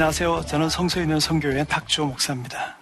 안녕하세요. 0.00 0.46
저는 0.46 0.70
성서에 0.70 1.02
있는 1.02 1.20
성교회 1.20 1.64
탁주호 1.64 2.06
목사입니다. 2.06 2.78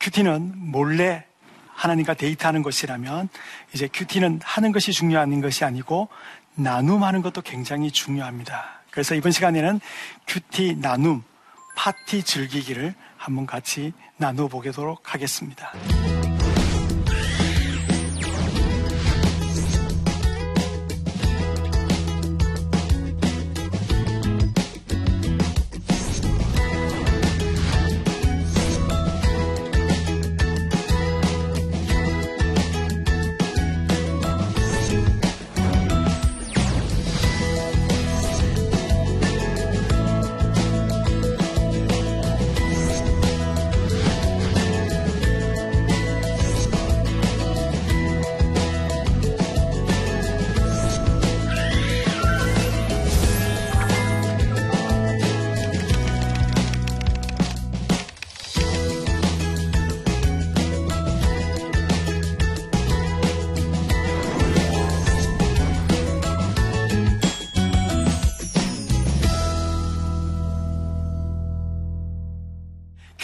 큐티는 0.00 0.54
몰래 0.56 1.26
하나님과 1.74 2.14
데이트하는 2.14 2.62
것이라면 2.62 3.28
이제 3.74 3.86
큐티는 3.92 4.40
하는 4.42 4.72
것이 4.72 4.90
중요한 4.90 5.42
것이 5.42 5.62
아니고 5.66 6.08
나눔하는 6.54 7.20
것도 7.20 7.42
굉장히 7.42 7.90
중요합니다. 7.90 8.80
그래서 8.90 9.14
이번 9.14 9.30
시간에는 9.30 9.78
큐티 10.26 10.76
나눔, 10.80 11.22
파티 11.76 12.22
즐기기를 12.22 12.94
한번 13.18 13.44
같이 13.44 13.92
나누어 14.16 14.48
보도록 14.48 15.12
하겠습니다. 15.12 15.70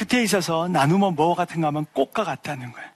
큐티에 0.01 0.23
있어서 0.23 0.67
나누면 0.67 1.15
뭐 1.15 1.35
같은가 1.35 1.67
하면 1.69 1.85
꽃과 1.93 2.25
같다는 2.25 2.73
거예요. 2.73 2.89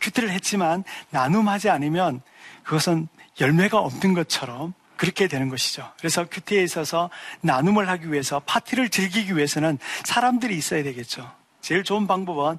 큐티를 0.00 0.30
했지만 0.30 0.84
나눔하지 1.10 1.68
않으면 1.68 2.20
그것은 2.62 3.08
열매가 3.40 3.80
없는 3.80 4.14
것처럼 4.14 4.72
그렇게 4.96 5.26
되는 5.26 5.48
것이죠. 5.48 5.92
그래서 5.98 6.26
큐티에 6.28 6.62
있어서 6.62 7.10
나눔을 7.40 7.88
하기 7.88 8.12
위해서 8.12 8.40
파티를 8.46 8.88
즐기기 8.88 9.36
위해서는 9.36 9.78
사람들이 10.04 10.56
있어야 10.56 10.84
되겠죠. 10.84 11.28
제일 11.60 11.82
좋은 11.82 12.06
방법은 12.06 12.58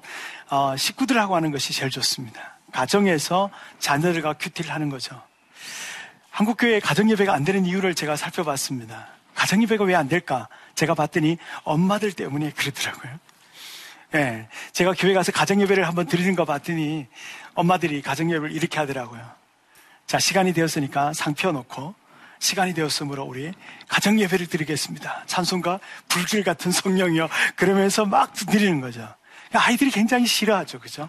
어, 0.50 0.76
식구들하고 0.76 1.34
하는 1.34 1.50
것이 1.50 1.72
제일 1.72 1.90
좋습니다. 1.90 2.58
가정에서 2.72 3.48
자녀들과 3.78 4.34
큐티를 4.34 4.70
하는 4.70 4.90
거죠. 4.90 5.22
한국 6.30 6.58
교회 6.58 6.80
가정 6.80 7.10
예배가 7.10 7.32
안 7.32 7.44
되는 7.44 7.64
이유를 7.64 7.94
제가 7.94 8.16
살펴봤습니다. 8.16 9.08
가정 9.34 9.62
예배가 9.62 9.84
왜 9.84 9.94
안 9.94 10.06
될까? 10.06 10.48
제가 10.74 10.94
봤더니 10.94 11.38
엄마들 11.64 12.12
때문에 12.12 12.50
그러더라고요. 12.50 13.29
예, 14.14 14.48
제가 14.72 14.94
교회 14.98 15.14
가서 15.14 15.30
가정예배를 15.32 15.86
한번 15.86 16.06
드리는 16.06 16.34
거 16.34 16.44
봤더니 16.44 17.06
엄마들이 17.54 18.02
가정예배를 18.02 18.52
이렇게 18.54 18.78
하더라고요. 18.78 19.22
자, 20.06 20.18
시간이 20.18 20.52
되었으니까 20.52 21.12
상 21.12 21.34
펴놓고 21.34 21.94
시간이 22.40 22.74
되었으므로 22.74 23.24
우리 23.24 23.52
가정 23.86 24.18
예배를 24.18 24.46
드리겠습니다. 24.46 25.24
찬송가 25.26 25.78
불길 26.08 26.42
같은 26.42 26.72
성령이요. 26.72 27.28
그러면서 27.54 28.06
막 28.06 28.32
드리는 28.32 28.80
거죠. 28.80 29.06
아이들이 29.52 29.90
굉장히 29.90 30.26
싫어하죠. 30.26 30.80
그죠? 30.80 31.08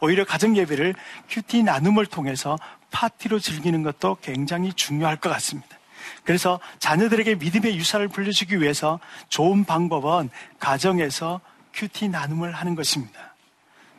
오히려 0.00 0.24
가정 0.24 0.56
예배를 0.56 0.94
큐티 1.30 1.62
나눔을 1.62 2.06
통해서 2.06 2.58
파티로 2.90 3.40
즐기는 3.40 3.82
것도 3.82 4.18
굉장히 4.20 4.72
중요할 4.72 5.16
것 5.16 5.30
같습니다. 5.30 5.76
그래서 6.24 6.60
자녀들에게 6.78 7.36
믿음의 7.36 7.76
유산을 7.76 8.08
불려주기 8.08 8.60
위해서 8.60 9.00
좋은 9.28 9.64
방법은 9.64 10.28
가정에서 10.58 11.40
큐티 11.76 12.08
나눔을 12.08 12.52
하는 12.52 12.74
것입니다. 12.74 13.34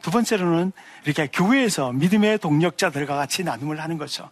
두 0.02 0.12
번째로는 0.12 0.72
이렇게 1.06 1.28
교회에서 1.28 1.94
믿음의 1.94 2.40
동력자들과 2.40 3.16
같이 3.16 3.44
나눔을 3.44 3.80
하는 3.80 3.98
거죠. 3.98 4.30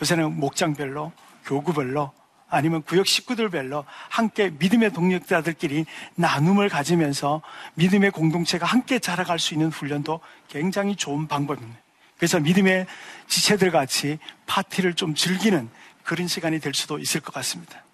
요새는 0.00 0.38
목장별로, 0.38 1.12
교구별로, 1.44 2.12
아니면 2.50 2.82
구역 2.82 3.06
식구들별로 3.06 3.84
함께 4.08 4.50
믿음의 4.50 4.92
동력자들끼리 4.92 5.84
나눔을 6.14 6.68
가지면서 6.68 7.42
믿음의 7.74 8.10
공동체가 8.10 8.64
함께 8.64 8.98
자라갈 8.98 9.38
수 9.38 9.54
있는 9.54 9.68
훈련도 9.68 10.20
굉장히 10.48 10.96
좋은 10.96 11.28
방법입니다. 11.28 11.78
그래서 12.16 12.40
믿음의 12.40 12.86
지체들 13.28 13.70
같이 13.70 14.18
파티를 14.46 14.94
좀 14.94 15.14
즐기는 15.14 15.68
그런 16.04 16.26
시간이 16.26 16.58
될 16.58 16.72
수도 16.74 16.98
있을 16.98 17.20
것 17.20 17.34
같습니다. 17.34 17.84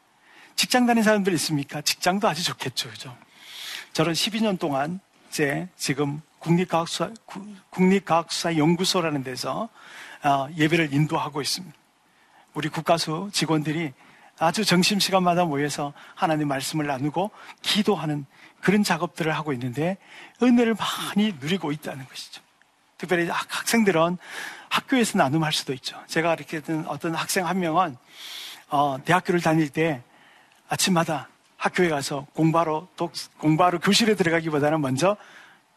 직장 0.57 0.87
다니는 0.87 1.03
사람들 1.03 1.33
있습니까? 1.35 1.81
직장도 1.81 2.29
아주 2.29 2.45
좋겠죠. 2.45 2.91
그죠? 2.91 3.17
저는 3.95 4.13
12년 4.13 4.59
동안 4.59 4.99
이제 5.29 5.69
지금 5.77 6.21
국립과학수사, 6.41 7.13
국립과학수사 7.71 8.57
연구소라는 8.57 9.23
데서 9.23 9.69
어, 10.25 10.49
예배를 10.57 10.93
인도하고 10.93 11.41
있습니다. 11.41 11.77
우리 12.55 12.69
국가수 12.69 13.31
직원들이 13.33 13.93
아주 14.41 14.65
점심시간마다 14.65 15.45
모여서 15.45 15.93
하나님 16.17 16.49
말씀을 16.49 16.89
나누고 16.89 17.31
기도하는 17.63 18.27
그런 18.61 18.83
작업들을 18.83 19.33
하고 19.33 19.53
있는데 19.53 19.97
은혜를 20.43 20.75
많이 20.75 21.33
누리고 21.39 21.71
있다는 21.71 22.05
것이죠. 22.09 22.43
특별히 22.99 23.29
학생들은 23.29 24.19
학교에서 24.71 25.19
나눔할 25.19 25.53
수도 25.53 25.73
있죠. 25.73 26.03
제가 26.09 26.35
이렇게 26.35 26.61
어떤 26.89 27.15
학생 27.15 27.47
한 27.47 27.61
명은 27.61 27.97
어, 28.71 28.99
대학교를 29.05 29.41
다닐 29.41 29.69
때 29.69 30.03
아침마다 30.69 31.29
학교에 31.65 31.89
가서 31.89 32.27
공부하러, 32.35 32.89
독, 32.95 33.13
공부하러 33.39 33.79
교실에 33.79 34.17
들어가기보다는 34.17 34.83
먼저 34.83 35.17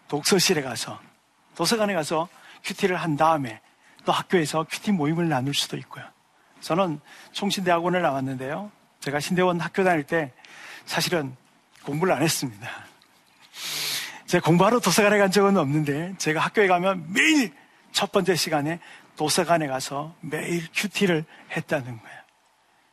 독서실에 0.09 0.61
가서 0.61 0.99
도서관에 1.55 1.93
가서 1.93 2.27
큐티를 2.65 2.97
한 2.97 3.15
다음에 3.15 3.61
또 4.03 4.11
학교에서 4.11 4.65
큐티 4.69 4.91
모임을 4.91 5.29
나눌 5.29 5.53
수도 5.53 5.77
있고요. 5.77 6.03
저는 6.59 6.99
총신대학원을 7.31 8.01
나왔는데요. 8.01 8.69
제가 8.99 9.21
신대원 9.21 9.61
학교 9.61 9.85
다닐 9.85 10.03
때 10.03 10.33
사실은 10.85 11.33
공부를 11.83 12.13
안 12.13 12.21
했습니다. 12.21 12.69
제가 14.25 14.43
공부하러 14.43 14.81
도서관에 14.81 15.17
간 15.17 15.31
적은 15.31 15.55
없는데 15.55 16.15
제가 16.17 16.41
학교에 16.41 16.67
가면 16.67 17.13
매일 17.13 17.53
첫 17.93 18.11
번째 18.11 18.35
시간에 18.35 18.81
도서관에 19.15 19.67
가서 19.67 20.13
매일 20.19 20.67
큐티를 20.73 21.23
했다는 21.55 21.85
거예요. 21.85 22.16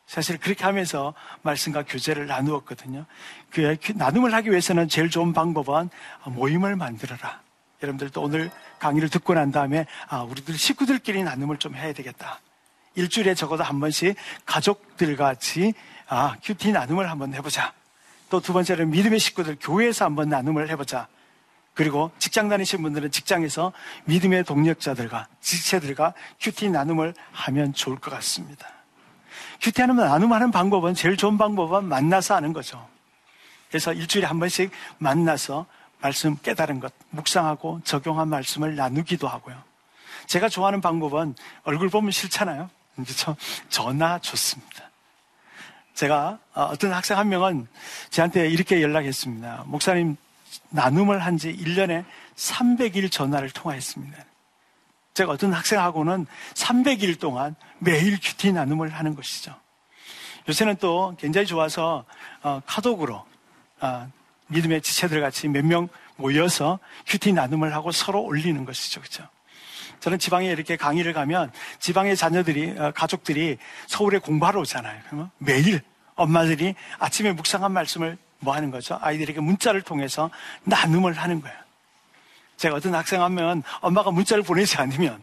사실 0.06 0.38
그렇게 0.38 0.64
하면서 0.64 1.14
말씀과 1.42 1.84
교제를 1.84 2.26
나누었거든요. 2.26 3.06
그 3.50 3.76
나눔을 3.94 4.34
하기 4.34 4.50
위해서는 4.50 4.88
제일 4.88 5.10
좋은 5.10 5.32
방법은 5.32 5.90
모임을 6.26 6.76
만들어라. 6.76 7.42
여러분들도 7.82 8.20
오늘 8.22 8.50
강의를 8.78 9.08
듣고 9.08 9.34
난 9.34 9.50
다음에 9.50 9.86
아, 10.08 10.22
우리들 10.22 10.56
식구들끼리 10.56 11.22
나눔을 11.24 11.58
좀 11.58 11.74
해야 11.74 11.92
되겠다. 11.92 12.40
일주일에 12.94 13.34
적어도 13.34 13.64
한 13.64 13.80
번씩 13.80 14.16
가족들 14.46 15.16
같이 15.16 15.74
아, 16.06 16.36
큐티 16.42 16.72
나눔을 16.72 17.10
한번 17.10 17.34
해보자. 17.34 17.72
또 18.30 18.40
두 18.40 18.52
번째는 18.52 18.90
믿음의 18.90 19.20
식구들 19.20 19.58
교회에서 19.60 20.04
한번 20.04 20.28
나눔을 20.28 20.68
해보자. 20.70 21.08
그리고 21.72 22.10
직장 22.18 22.48
다니신 22.48 22.82
분들은 22.82 23.10
직장에서 23.10 23.72
믿음의 24.04 24.44
동역자들과 24.44 25.28
지체들과 25.40 26.14
큐티 26.40 26.70
나눔을 26.70 27.14
하면 27.32 27.72
좋을 27.72 27.98
것 27.98 28.10
같습니다. 28.12 28.83
큐티하는 29.60 29.96
나눔하는 29.96 30.50
방법은 30.50 30.94
제일 30.94 31.16
좋은 31.16 31.38
방법은 31.38 31.84
만나서 31.84 32.34
하는 32.34 32.52
거죠. 32.52 32.86
그래서 33.68 33.92
일주일에 33.92 34.26
한 34.26 34.38
번씩 34.38 34.70
만나서 34.98 35.66
말씀 36.00 36.36
깨달은 36.36 36.80
것, 36.80 36.92
묵상하고 37.10 37.80
적용한 37.84 38.28
말씀을 38.28 38.76
나누기도 38.76 39.26
하고요. 39.26 39.56
제가 40.26 40.48
좋아하는 40.48 40.80
방법은 40.80 41.34
얼굴 41.64 41.88
보면 41.88 42.10
싫잖아요. 42.10 42.70
그렇죠? 42.94 43.36
전화 43.68 44.18
좋습니다. 44.18 44.90
제가 45.94 46.38
어, 46.54 46.62
어떤 46.64 46.92
학생 46.92 47.18
한 47.18 47.28
명은 47.28 47.66
저한테 48.10 48.48
이렇게 48.48 48.82
연락했습니다. 48.82 49.64
목사님 49.66 50.16
나눔을 50.70 51.20
한 51.24 51.36
지 51.38 51.52
1년에 51.52 52.04
300일 52.36 53.10
전화를 53.10 53.50
통화했습니다. 53.50 54.16
제가 55.14 55.32
어떤 55.32 55.52
학생하고는 55.52 56.26
300일 56.54 57.20
동안 57.20 57.54
매일 57.84 58.18
큐티 58.20 58.52
나눔을 58.52 58.88
하는 58.90 59.14
것이죠. 59.14 59.54
요새는 60.48 60.76
또 60.76 61.14
굉장히 61.18 61.46
좋아서 61.46 62.04
어, 62.42 62.60
카톡으로 62.66 63.24
어, 63.80 64.10
믿음의 64.48 64.82
지체들 64.82 65.20
같이 65.20 65.48
몇 65.48 65.64
명 65.64 65.88
모여서 66.16 66.78
큐티 67.06 67.32
나눔을 67.32 67.74
하고 67.74 67.90
서로 67.92 68.22
올리는 68.22 68.64
것이죠. 68.64 69.00
그렇죠? 69.00 69.26
저는 70.00 70.18
지방에 70.18 70.48
이렇게 70.48 70.76
강의를 70.76 71.12
가면 71.12 71.50
지방의 71.80 72.16
자녀들이 72.16 72.74
어, 72.78 72.92
가족들이 72.92 73.58
서울에 73.86 74.18
공부하러 74.18 74.60
오잖아요. 74.60 75.00
그러면 75.06 75.30
매일 75.38 75.80
엄마들이 76.14 76.74
아침에 76.98 77.32
묵상한 77.32 77.72
말씀을 77.72 78.16
뭐 78.38 78.54
하는 78.54 78.70
거죠? 78.70 78.98
아이들에게 79.00 79.40
문자를 79.40 79.82
통해서 79.82 80.30
나눔을 80.64 81.14
하는 81.14 81.40
거예요. 81.40 81.56
제가 82.58 82.76
어떤 82.76 82.94
학생 82.94 83.22
하면 83.22 83.62
엄마가 83.80 84.10
문자를 84.10 84.44
보내지 84.44 84.76
않으면 84.76 85.22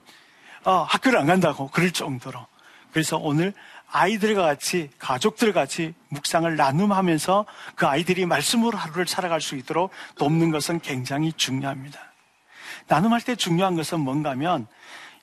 어, 0.65 0.83
학교를 0.83 1.19
안 1.19 1.27
간다고 1.27 1.69
그럴 1.69 1.91
정도로. 1.91 2.45
그래서 2.91 3.17
오늘 3.17 3.53
아이들과 3.91 4.43
같이 4.43 4.89
가족들 4.99 5.53
같이 5.53 5.93
묵상을 6.09 6.55
나눔하면서 6.55 7.45
그 7.75 7.87
아이들이 7.87 8.25
말씀으로 8.25 8.77
하루를 8.77 9.07
살아갈 9.07 9.41
수 9.41 9.55
있도록 9.55 9.91
돕는 10.17 10.51
것은 10.51 10.79
굉장히 10.79 11.33
중요합니다. 11.33 11.99
나눔할 12.87 13.21
때 13.21 13.35
중요한 13.35 13.75
것은 13.75 13.99
뭔가 13.99 14.31
하면 14.31 14.67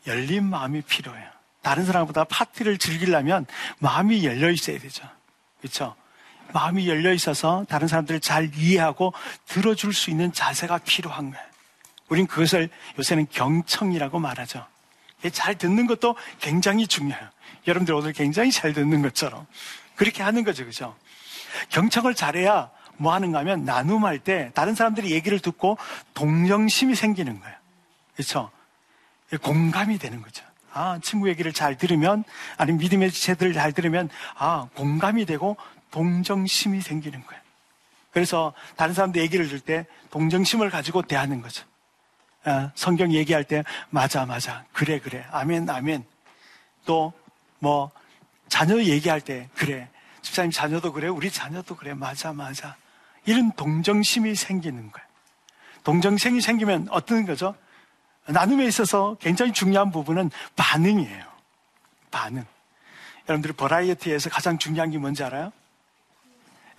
열린 0.07 0.45
마음이 0.45 0.83
필요해요. 0.83 1.29
다른 1.63 1.85
사람보다 1.85 2.25
파티를 2.25 2.79
즐기려면 2.79 3.47
마음이 3.79 4.25
열려 4.25 4.51
있어야 4.51 4.79
되죠. 4.79 5.07
그렇죠? 5.61 5.95
마음이 6.53 6.89
열려 6.89 7.13
있어서 7.13 7.67
다른 7.69 7.89
사람들을 7.89 8.21
잘 8.21 8.51
이해하고 8.55 9.13
들어줄 9.47 9.93
수 9.93 10.11
있는 10.11 10.33
자세가 10.33 10.79
필요한 10.79 11.31
거예요. 11.31 11.47
우린 12.09 12.27
그것을 12.27 12.71
요새는 12.99 13.27
경청이라고 13.31 14.19
말하죠. 14.19 14.67
잘 15.33 15.57
듣는 15.57 15.87
것도 15.87 16.17
굉장히 16.41 16.87
중요해요. 16.87 17.29
여러분들 17.69 17.95
오늘 17.95 18.13
굉장히 18.13 18.51
잘 18.51 18.73
듣는 18.73 19.03
것처럼 19.03 19.47
그렇게 19.95 20.23
하는 20.23 20.43
거죠, 20.43 20.65
그죠? 20.65 20.97
경청을 21.69 22.15
잘해야 22.15 22.71
뭐 22.97 23.13
하는가 23.13 23.39
하면 23.41 23.65
나눔할 23.65 24.19
때 24.19 24.51
다른 24.55 24.75
사람들이 24.75 25.11
얘기를 25.13 25.39
듣고 25.39 25.79
동정심이 26.15 26.95
생기는 26.95 27.39
거예요. 27.39 27.57
그렇죠? 28.15 28.51
공감이 29.43 29.99
되는 29.99 30.23
거죠. 30.23 30.45
아, 30.73 30.99
친구 31.03 31.29
얘기를 31.29 31.53
잘 31.53 31.77
들으면, 31.77 32.25
아니면 32.57 32.79
믿음의 32.79 33.11
지체들을 33.11 33.53
잘 33.53 33.73
들으면, 33.73 34.09
아, 34.37 34.69
공감이 34.75 35.27
되고 35.27 35.57
동정심이 35.91 36.81
생기는 36.81 37.25
거예요. 37.25 37.43
그래서 38.11 38.53
다른 38.77 38.95
사람들 38.95 39.21
얘기를 39.21 39.49
들때 39.49 39.87
동정심을 40.11 40.71
가지고 40.71 41.03
대하는 41.03 41.41
거죠. 41.43 41.65
아, 42.45 42.71
성경 42.75 43.13
얘기할 43.13 43.45
때, 43.45 43.65
맞아, 43.91 44.25
맞아. 44.27 44.65
그래, 44.73 45.01
그래. 45.01 45.25
아멘, 45.31 45.69
아멘. 45.69 46.05
또, 46.85 47.13
뭐, 47.59 47.91
자녀 48.49 48.83
얘기할 48.83 49.21
때, 49.21 49.49
그래. 49.55 49.89
집사님 50.23 50.51
자녀도 50.51 50.93
그래. 50.93 51.09
우리 51.09 51.31
자녀도 51.31 51.77
그래. 51.77 51.95
맞아, 51.95 52.33
맞아. 52.33 52.77
이런 53.25 53.53
동정심이 53.53 54.35
생기는 54.35 54.91
거예요. 54.91 55.09
동정심이 55.85 56.41
생기면 56.41 56.89
어떤 56.91 57.25
거죠? 57.25 57.55
나눔에 58.27 58.67
있어서 58.67 59.17
굉장히 59.21 59.53
중요한 59.53 59.91
부분은 59.91 60.31
반응이에요. 60.57 61.25
반응. 62.11 62.45
여러분들이 63.29 63.53
버라이어티에서 63.55 64.31
가장 64.31 64.59
중요한 64.59 64.91
게 64.91 64.99
뭔지 64.99 65.23
알아요? 65.23 65.53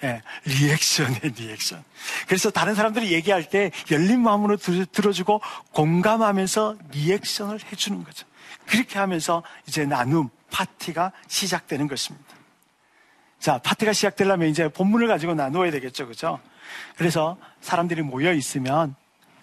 예, 0.03 0.21
리액션의 0.45 1.19
리액션. 1.35 1.83
그래서 2.27 2.49
다른 2.49 2.73
사람들이 2.73 3.11
얘기할 3.11 3.49
때 3.49 3.71
열린 3.91 4.21
마음으로 4.21 4.57
들어주고 4.57 5.41
공감하면서 5.73 6.77
리액션을 6.91 7.59
해주는 7.71 8.03
거죠. 8.03 8.25
그렇게 8.69 8.99
하면서 8.99 9.41
이제 9.67 9.85
나눔, 9.85 10.29
파티가 10.51 11.11
시작되는 11.27 11.87
것입니다. 11.87 12.35
자, 13.39 13.57
파티가 13.57 13.93
시작되려면 13.93 14.47
이제 14.49 14.69
본문을 14.69 15.07
가지고 15.07 15.33
나누어야 15.33 15.71
되겠죠. 15.71 16.07
그죠? 16.07 16.39
그래서 16.95 17.37
사람들이 17.61 18.03
모여 18.03 18.31
있으면 18.31 18.95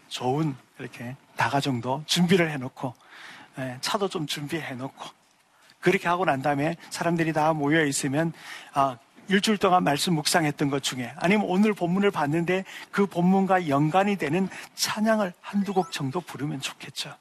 좋은 0.08 0.54
이렇게 0.78 1.16
다가 1.36 1.60
정도 1.60 2.04
준비를 2.06 2.50
해놓고 2.52 2.94
예, 3.58 3.78
차도 3.80 4.08
좀 4.08 4.26
준비해 4.26 4.74
놓고 4.74 5.04
그렇게 5.80 6.06
하고 6.06 6.24
난 6.24 6.40
다음에 6.40 6.76
사람들이 6.90 7.32
다 7.32 7.52
모여 7.52 7.84
있으면 7.84 8.32
아, 8.74 8.96
일주일 9.28 9.58
동안 9.58 9.82
말씀 9.82 10.14
묵상했던 10.14 10.70
것 10.70 10.84
중에 10.84 11.12
아니면 11.16 11.46
오늘 11.48 11.74
본문을 11.74 12.12
봤는데 12.12 12.64
그 12.92 13.06
본문과 13.06 13.68
연관이 13.68 14.16
되는 14.16 14.48
찬양을 14.76 15.32
한두 15.40 15.74
곡 15.74 15.90
정도 15.90 16.20
부르면 16.20 16.60
좋겠죠. 16.60 17.16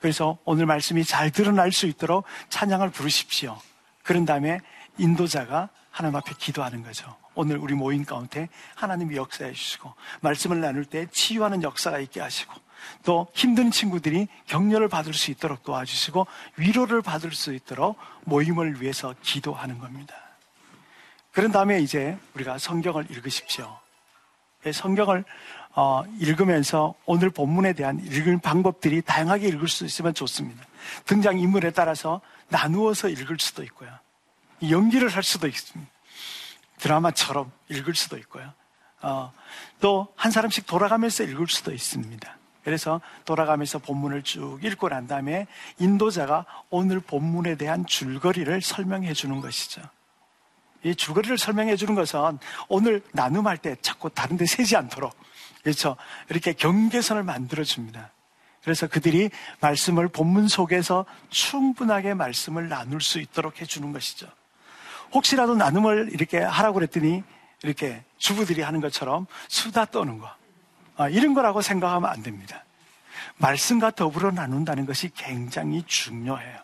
그래서 0.00 0.38
오늘 0.44 0.66
말씀이 0.66 1.04
잘 1.04 1.30
드러날 1.30 1.72
수 1.72 1.86
있도록 1.86 2.24
찬양을 2.48 2.90
부르십시오. 2.90 3.58
그런 4.02 4.24
다음에 4.24 4.60
인도자가 4.98 5.68
하나님 5.90 6.16
앞에 6.16 6.32
기도하는 6.38 6.82
거죠. 6.82 7.16
오늘 7.34 7.58
우리 7.58 7.74
모임 7.74 8.04
가운데 8.04 8.48
하나님이 8.74 9.16
역사해 9.16 9.52
주시고 9.52 9.94
말씀을 10.20 10.60
나눌 10.60 10.84
때 10.84 11.06
치유하는 11.10 11.62
역사가 11.62 11.98
있게 12.00 12.20
하시고 12.20 12.52
또 13.04 13.26
힘든 13.34 13.70
친구들이 13.70 14.28
격려를 14.46 14.88
받을 14.88 15.14
수 15.14 15.30
있도록 15.30 15.62
도와주시고 15.62 16.26
위로를 16.56 17.02
받을 17.02 17.32
수 17.32 17.52
있도록 17.52 17.98
모임을 18.24 18.80
위해서 18.80 19.14
기도하는 19.22 19.78
겁니다. 19.78 20.14
그런 21.32 21.52
다음에 21.52 21.80
이제 21.80 22.16
우리가 22.34 22.58
성경을 22.58 23.10
읽으십시오. 23.10 23.78
성경을 24.72 25.24
어, 25.78 26.02
읽으면서 26.18 26.94
오늘 27.04 27.28
본문에 27.28 27.74
대한 27.74 28.00
읽을 28.00 28.38
방법들이 28.38 29.02
다양하게 29.02 29.48
읽을 29.48 29.68
수 29.68 29.84
있으면 29.84 30.14
좋습니다. 30.14 30.64
등장 31.04 31.38
인물에 31.38 31.70
따라서 31.70 32.22
나누어서 32.48 33.10
읽을 33.10 33.36
수도 33.38 33.62
있고요. 33.62 33.90
연기를 34.70 35.10
할 35.10 35.22
수도 35.22 35.46
있습니다. 35.46 35.92
드라마처럼 36.78 37.52
읽을 37.68 37.94
수도 37.94 38.16
있고요. 38.16 38.50
어, 39.02 39.32
또 39.78 40.08
한 40.16 40.32
사람씩 40.32 40.66
돌아가면서 40.66 41.24
읽을 41.24 41.46
수도 41.48 41.72
있습니다. 41.72 42.36
그래서 42.64 43.02
돌아가면서 43.26 43.78
본문을 43.78 44.22
쭉 44.22 44.58
읽고 44.64 44.88
난 44.88 45.06
다음에 45.06 45.46
인도자가 45.78 46.46
오늘 46.70 47.00
본문에 47.00 47.56
대한 47.56 47.84
줄거리를 47.84 48.62
설명해 48.62 49.12
주는 49.12 49.40
것이죠. 49.42 49.82
이 50.82 50.94
줄거리를 50.94 51.36
설명해 51.36 51.76
주는 51.76 51.94
것은 51.94 52.38
오늘 52.68 53.02
나눔할 53.12 53.58
때 53.58 53.76
자꾸 53.82 54.08
다른 54.08 54.36
데 54.36 54.46
새지 54.46 54.74
않도록 54.74 55.14
그렇죠. 55.66 55.96
이렇게 56.28 56.52
경계선을 56.52 57.24
만들어 57.24 57.64
줍니다. 57.64 58.12
그래서 58.62 58.86
그들이 58.86 59.30
말씀을 59.58 60.06
본문 60.06 60.46
속에서 60.46 61.04
충분하게 61.30 62.14
말씀을 62.14 62.68
나눌 62.68 63.00
수 63.00 63.18
있도록 63.18 63.60
해주는 63.60 63.92
것이죠. 63.92 64.28
혹시라도 65.12 65.56
나눔을 65.56 66.10
이렇게 66.12 66.38
하라고 66.38 66.74
그랬더니 66.74 67.24
이렇게 67.64 68.04
주부들이 68.16 68.62
하는 68.62 68.80
것처럼 68.80 69.26
수다 69.48 69.86
떠는 69.86 70.20
거. 70.20 70.30
아, 70.96 71.08
이런 71.08 71.34
거라고 71.34 71.62
생각하면 71.62 72.08
안 72.08 72.22
됩니다. 72.22 72.64
말씀과 73.38 73.90
더불어 73.90 74.30
나눈다는 74.30 74.86
것이 74.86 75.10
굉장히 75.16 75.82
중요해요. 75.84 76.60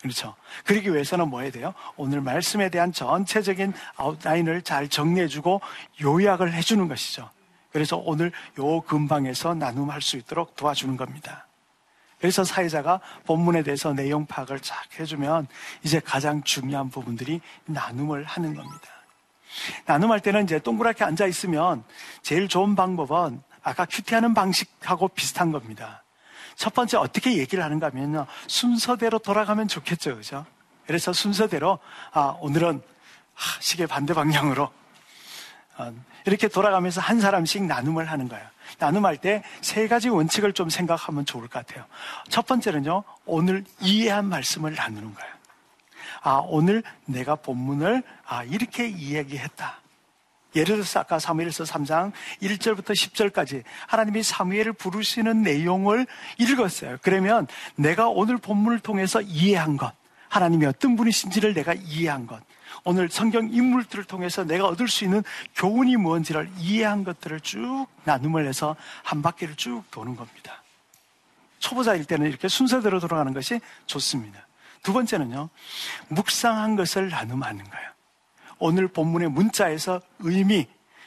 그렇죠. 0.00 0.34
그러기 0.64 0.94
위해서는 0.94 1.28
뭐 1.28 1.42
해야 1.42 1.50
돼요? 1.50 1.74
오늘 1.96 2.22
말씀에 2.22 2.70
대한 2.70 2.90
전체적인 2.90 3.74
아웃라인을 3.96 4.62
잘 4.62 4.88
정리해주고 4.88 5.60
요약을 6.02 6.54
해주는 6.54 6.88
것이죠. 6.88 7.33
그래서 7.74 7.96
오늘 7.96 8.30
요 8.60 8.80
근방에서 8.82 9.54
나눔할 9.54 10.00
수 10.00 10.16
있도록 10.16 10.54
도와주는 10.54 10.96
겁니다. 10.96 11.48
그래서 12.20 12.44
사회자가 12.44 13.00
본문에 13.26 13.64
대해서 13.64 13.92
내용 13.92 14.26
파악을 14.26 14.60
쫙 14.60 14.76
해주면 15.00 15.48
이제 15.82 15.98
가장 15.98 16.44
중요한 16.44 16.88
부분들이 16.88 17.40
나눔을 17.64 18.22
하는 18.22 18.54
겁니다. 18.54 18.88
나눔할 19.86 20.20
때는 20.20 20.44
이제 20.44 20.60
동그랗게 20.60 21.02
앉아 21.02 21.26
있으면 21.26 21.82
제일 22.22 22.46
좋은 22.46 22.76
방법은 22.76 23.42
아까 23.64 23.86
큐티하는 23.86 24.34
방식하고 24.34 25.08
비슷한 25.08 25.50
겁니다. 25.50 26.04
첫 26.54 26.74
번째 26.74 26.98
어떻게 26.98 27.38
얘기를 27.38 27.64
하는가 27.64 27.88
하면요. 27.88 28.28
순서대로 28.46 29.18
돌아가면 29.18 29.66
좋겠죠. 29.66 30.14
그죠? 30.14 30.46
그래서 30.86 31.12
순서대로, 31.12 31.80
아, 32.12 32.36
오늘은 32.38 32.82
시계 33.58 33.86
반대 33.86 34.14
방향으로 34.14 34.62
어, 34.62 34.83
이렇게 36.26 36.48
돌아가면서 36.48 37.00
한 37.00 37.20
사람씩 37.20 37.64
나눔을 37.64 38.10
하는 38.10 38.28
거예요. 38.28 38.44
나눔할 38.78 39.18
때 39.18 39.42
세 39.60 39.88
가지 39.88 40.08
원칙을 40.08 40.52
좀 40.52 40.70
생각하면 40.70 41.26
좋을 41.26 41.48
것 41.48 41.66
같아요. 41.66 41.84
첫 42.28 42.46
번째는요, 42.46 43.02
오늘 43.24 43.64
이해한 43.80 44.26
말씀을 44.26 44.74
나누는 44.74 45.14
거예요. 45.14 45.34
아, 46.22 46.42
오늘 46.46 46.82
내가 47.06 47.34
본문을 47.34 48.02
아, 48.24 48.44
이렇게 48.44 48.88
이야기했다. 48.88 49.80
예를 50.54 50.76
들어서 50.76 51.00
아까 51.00 51.18
사무엘서 51.18 51.64
3장 51.64 52.12
1절부터 52.40 52.92
10절까지 52.92 53.64
하나님이 53.88 54.22
사무엘을 54.22 54.74
부르시는 54.74 55.42
내용을 55.42 56.06
읽었어요. 56.38 56.98
그러면 57.02 57.48
내가 57.74 58.08
오늘 58.08 58.38
본문을 58.38 58.78
통해서 58.78 59.20
이해한 59.20 59.76
것, 59.76 59.92
하나님이 60.28 60.66
어떤 60.66 60.94
분이신지를 60.94 61.54
내가 61.54 61.74
이해한 61.74 62.26
것, 62.28 62.40
오늘 62.84 63.08
성경 63.10 63.48
인물들을 63.50 64.04
통해서 64.04 64.44
내가 64.44 64.66
얻을 64.66 64.88
수 64.88 65.04
있는 65.04 65.22
교훈이 65.56 65.96
무엇인지를 65.96 66.50
이해한 66.58 67.02
것들을 67.04 67.40
쭉 67.40 67.86
나눔을 68.04 68.46
해서 68.46 68.76
한 69.02 69.22
바퀴를 69.22 69.56
쭉 69.56 69.82
도는 69.90 70.16
겁니다. 70.16 70.62
초보자일 71.58 72.04
때는 72.04 72.28
이렇게 72.28 72.46
순서대로 72.46 73.00
돌아가는 73.00 73.32
것이 73.32 73.60
좋습니다. 73.86 74.46
두 74.82 74.92
번째는요, 74.92 75.48
묵상한 76.08 76.76
것을 76.76 77.08
나눔하는 77.08 77.64
거예요. 77.64 77.90
오늘 78.58 78.86
본문의 78.86 79.30
문자에서 79.30 80.02
의미, 80.18 80.66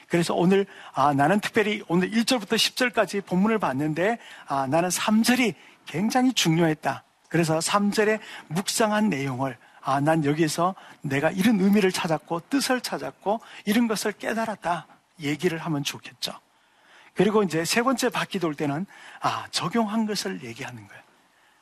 그래서 0.09 0.33
오늘, 0.33 0.65
아, 0.93 1.13
나는 1.13 1.39
특별히 1.39 1.83
오늘 1.87 2.09
1절부터 2.09 2.55
10절까지 2.55 3.25
본문을 3.25 3.59
봤는데, 3.59 4.17
아, 4.47 4.65
나는 4.65 4.89
3절이 4.89 5.53
굉장히 5.85 6.33
중요했다. 6.33 7.03
그래서 7.29 7.59
3절에 7.59 8.19
묵상한 8.47 9.09
내용을 9.09 9.57
아, 9.87 10.01
난 10.01 10.25
여기서 10.25 10.75
내가 10.99 11.31
이런 11.31 11.61
의미를 11.61 11.93
찾았고 11.93 12.49
뜻을 12.49 12.81
찾았고 12.81 13.39
이런 13.63 13.87
것을 13.87 14.11
깨달았다. 14.11 14.85
얘기를 15.21 15.57
하면 15.59 15.81
좋겠죠. 15.81 16.33
그리고 17.13 17.41
이제 17.41 17.63
세 17.63 17.81
번째 17.81 18.09
바퀴 18.09 18.37
돌 18.37 18.53
때는 18.53 18.85
아, 19.21 19.47
적용한 19.51 20.05
것을 20.05 20.43
얘기하는 20.43 20.85
거예요. 20.85 21.01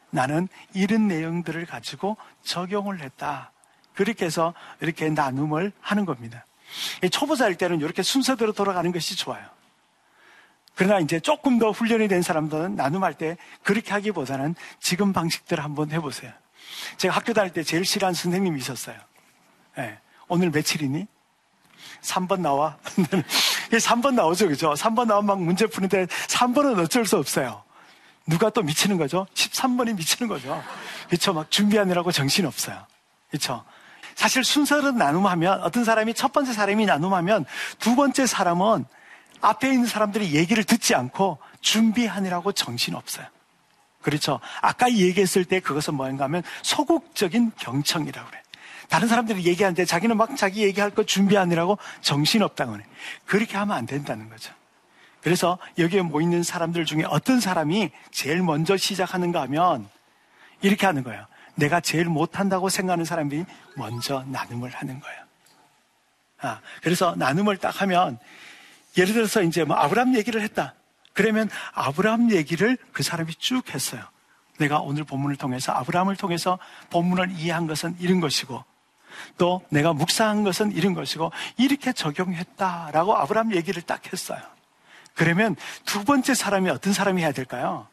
나는 0.10 0.48
이런 0.74 1.08
내용들을 1.08 1.68
가지고 1.68 2.18
적용을 2.42 3.02
했다. 3.02 3.52
그렇게 3.94 4.26
해서 4.26 4.56
이렇게 4.82 5.08
나눔을 5.08 5.72
하는 5.80 6.06
겁니다. 6.06 6.48
초보자일 7.12 7.58
때는 7.58 7.80
이렇게 7.80 8.02
순서대로 8.02 8.54
돌아가는 8.54 8.92
것이 8.92 9.16
좋아요. 9.16 9.46
그러나 10.74 11.00
이제 11.00 11.20
조금 11.20 11.60
더 11.60 11.70
훈련이 11.70 12.08
된 12.08 12.24
사람들은 12.24 12.76
나눔할 12.76 13.14
때 13.14 13.38
그렇게 13.62 13.92
하기보다는 13.92 14.56
지금 14.80 15.14
방식대로 15.14 15.62
한번 15.62 15.92
해보세요. 15.92 16.34
제가 16.98 17.16
학교 17.16 17.34
다닐 17.34 17.52
때 17.52 17.64
제일 17.64 17.86
싫어하는 17.86 18.14
선생님이 18.14 18.60
있었어요. 18.60 18.96
네. 19.78 19.98
오늘 20.28 20.50
며칠이니? 20.50 21.08
3번 22.02 22.42
나와. 22.42 22.78
3번 23.72 24.14
나오죠, 24.14 24.48
그죠? 24.48 24.74
3번 24.74 25.08
나오면 25.08 25.26
막 25.26 25.42
문제 25.42 25.66
푸는데 25.68 26.06
3번은 26.06 26.80
어쩔 26.80 27.06
수 27.06 27.18
없어요. 27.18 27.64
누가 28.28 28.50
또 28.50 28.62
미치는 28.62 28.98
거죠? 28.98 29.28
13번이 29.34 29.96
미치는 29.96 30.28
거죠. 30.30 30.64
그렇죠? 31.08 31.34
막 31.34 31.52
준비하느라고 31.52 32.12
정신 32.12 32.46
없어요. 32.46 32.86
그렇죠? 33.30 33.64
사실 34.16 34.44
순서를 34.44 34.96
나눔하면 34.96 35.62
어떤 35.62 35.84
사람이 35.84 36.14
첫 36.14 36.32
번째 36.32 36.54
사람이 36.54 36.86
나눔하면 36.86 37.46
두 37.80 37.96
번째 37.96 38.26
사람은 38.26 38.86
앞에 39.42 39.72
있는 39.72 39.86
사람들이 39.86 40.34
얘기를 40.34 40.64
듣지 40.64 40.96
않고 40.96 41.38
준비하느라고 41.62 42.54
정신 42.54 42.96
없어요. 42.96 43.28
그렇죠? 44.06 44.40
아까 44.62 44.92
얘기했을 44.92 45.46
때 45.46 45.60
그것은 45.60 45.96
뭐인가 45.96 46.26
하면 46.26 46.44
소극적인 46.62 47.54
경청이라고 47.58 48.30
그래. 48.30 48.40
다른 48.88 49.08
사람들이 49.08 49.44
얘기하는데 49.46 49.84
자기는 49.84 50.16
막 50.16 50.38
자기 50.38 50.62
얘기할 50.62 50.92
거 50.92 51.04
준비하느라고 51.04 51.80
정신없다고 52.02 52.74
그래. 52.74 52.84
그렇게 53.26 53.58
하면 53.58 53.76
안 53.76 53.88
된다는 53.88 54.30
거죠. 54.30 54.54
그래서 55.22 55.58
여기에 55.80 56.04
모이는 56.04 56.44
사람들 56.44 56.86
중에 56.86 57.04
어떤 57.08 57.40
사람이 57.40 57.90
제일 58.12 58.44
먼저 58.44 58.78
시작하는가 58.78 59.42
하면 59.42 59.90
이렇게 60.62 60.86
하는 60.86 61.02
거예요. 61.02 61.26
내가 61.56 61.80
제일 61.80 62.06
못한다고 62.06 62.70
생각하는 62.70 63.06
사람들이 63.06 63.44
먼저 63.76 64.24
나눔을 64.28 64.70
하는 64.70 65.00
거예요. 65.00 65.24
아, 66.42 66.60
그래서 66.84 67.16
나눔을 67.16 67.58
딱 67.58 67.82
하면 67.82 68.20
예를 68.98 69.16
들어서 69.16 69.42
이제 69.42 69.64
뭐 69.64 69.76
아브라함 69.78 70.16
얘기를 70.16 70.44
했다. 70.44 70.76
그러면 71.16 71.50
아브라함 71.74 72.32
얘기를 72.32 72.78
그 72.92 73.02
사람이 73.02 73.34
쭉 73.36 73.74
했어요. 73.74 74.04
내가 74.60 74.80
오늘 74.80 75.04
본문을 75.06 75.38
통해서 75.38 75.72
아브라함을 75.72 76.18
통해서 76.18 76.60
본문을 76.92 77.32
이해한 77.32 77.68
것은 77.68 77.96
이런 78.00 78.20
것이고 78.20 78.64
또 79.38 79.66
내가 79.70 79.94
묵상한 79.94 80.44
것은 80.44 80.74
이런 80.74 80.94
것이고 80.94 81.32
이렇게 81.58 81.94
적용했다라고 81.94 83.16
아브라함 83.16 83.56
얘기를 83.56 83.82
딱 83.82 84.12
했어요. 84.12 84.42
그러면 85.14 85.56
두 85.86 86.04
번째 86.04 86.34
사람이 86.34 86.70
어떤 86.70 86.92
사람이 86.92 87.22
해야 87.22 87.32
될까요? 87.32 87.88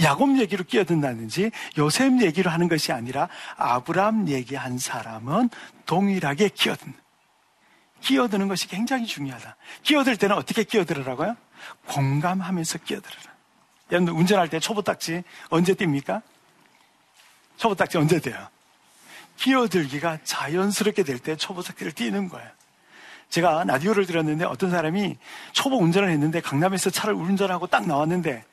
야곱 0.00 0.38
얘기로 0.38 0.62
끼어든다든지 0.62 1.50
요셉 1.78 2.22
얘기로 2.22 2.50
하는 2.50 2.68
것이 2.68 2.92
아니라 2.92 3.28
아브라함 3.56 4.28
얘기한 4.28 4.78
사람은 4.78 5.50
동일하게 5.86 6.50
끼어든. 6.50 6.94
끼어드는 8.00 8.46
것이 8.46 8.68
굉장히 8.68 9.06
중요하다. 9.06 9.56
끼어들 9.82 10.16
때는 10.16 10.36
어떻게 10.36 10.62
끼어들으라고요? 10.62 11.36
공감하면서 11.86 12.78
끼어들어라. 12.78 13.22
여러분 13.92 14.14
운전할 14.14 14.48
때 14.48 14.60
초보 14.60 14.82
딱지 14.82 15.22
언제 15.50 15.74
띱니까? 15.74 16.22
초보 17.56 17.74
딱지 17.74 17.98
언제 17.98 18.20
돼요? 18.20 18.48
끼어들기가 19.36 20.18
자연스럽게 20.24 21.02
될 21.02 21.18
때 21.18 21.36
초보 21.36 21.62
딱지를 21.62 21.92
띄는 21.92 22.28
거예요. 22.28 22.50
제가 23.30 23.64
라디오를 23.64 24.06
들었는데 24.06 24.44
어떤 24.44 24.70
사람이 24.70 25.16
초보 25.52 25.78
운전을 25.78 26.10
했는데 26.10 26.40
강남에서 26.40 26.90
차를 26.90 27.14
운전하고 27.14 27.66
딱 27.66 27.86
나왔는데 27.86 28.44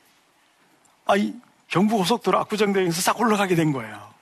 아 1.05 1.15
이 1.15 1.33
경부고속도로 1.69 2.39
압구정대에서 2.39 3.01
싹 3.01 3.19
올라가게 3.19 3.55
된 3.55 3.71
거예요. 3.71 4.13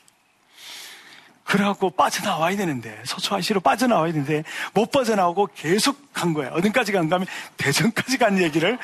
그래갖고 1.44 1.92
빠져나와야 1.92 2.56
되는데 2.56 3.02
서초아시로 3.06 3.60
빠져나와야 3.60 4.12
되는데 4.12 4.44
못 4.74 4.92
빠져나오고 4.92 5.50
계속 5.56 6.14
간 6.14 6.34
거예요. 6.34 6.52
어딘까지 6.54 6.92
간가 6.92 7.16
하면 7.18 7.28
대전까지 7.58 8.18
간 8.18 8.40
얘기를 8.40 8.78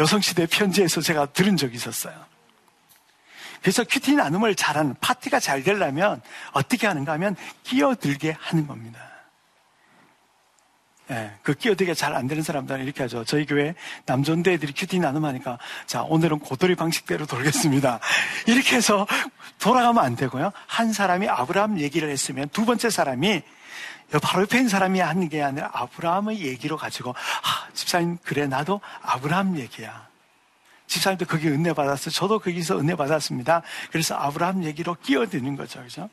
여성시대 0.00 0.46
편지에서 0.46 1.00
제가 1.00 1.26
들은 1.26 1.56
적이 1.56 1.76
있었어요. 1.76 2.14
그래서 3.60 3.84
QT 3.84 4.14
나눔을 4.14 4.54
잘하는 4.54 4.94
파티가 5.00 5.40
잘 5.40 5.62
되려면 5.62 6.22
어떻게 6.52 6.86
하는가 6.86 7.12
하면 7.12 7.36
끼어들게 7.64 8.36
하는 8.38 8.66
겁니다. 8.66 9.15
예, 11.10 11.32
그 11.42 11.54
끼어들기가 11.54 11.94
잘 11.94 12.16
안 12.16 12.26
되는 12.26 12.42
사람들은 12.42 12.82
이렇게 12.82 13.02
하죠. 13.04 13.24
저희 13.24 13.46
교회 13.46 13.74
남존대 14.06 14.52
애들이 14.54 14.72
QT 14.72 14.98
나눔하니까 14.98 15.58
자 15.86 16.02
오늘은 16.02 16.38
고도리 16.38 16.74
방식대로 16.74 17.26
돌겠습니다. 17.26 18.00
이렇게 18.46 18.76
해서 18.76 19.06
돌아가면 19.58 20.02
안 20.02 20.16
되고요. 20.16 20.52
한 20.66 20.92
사람이 20.92 21.28
아브라함 21.28 21.78
얘기를 21.78 22.08
했으면 22.08 22.48
두 22.48 22.64
번째 22.64 22.90
사람이 22.90 23.42
바로 24.22 24.42
옆에 24.42 24.58
있는 24.58 24.68
사람이 24.68 25.00
하는 25.00 25.28
게 25.28 25.42
아니라 25.42 25.70
아브라함의 25.72 26.40
얘기로 26.40 26.76
가지고 26.76 27.10
아, 27.10 27.68
집사님 27.74 28.18
그래 28.24 28.46
나도 28.46 28.80
아브라함 29.02 29.58
얘기야. 29.58 30.06
집사님도 30.86 31.26
거기 31.26 31.48
은혜 31.48 31.72
받았어. 31.72 32.10
저도 32.10 32.38
거기서 32.38 32.78
은혜 32.78 32.94
받았습니다. 32.94 33.62
그래서 33.90 34.14
아브라함 34.14 34.64
얘기로 34.64 34.96
끼어드는 35.02 35.56
거죠. 35.56 35.82
그죠? 35.82 36.08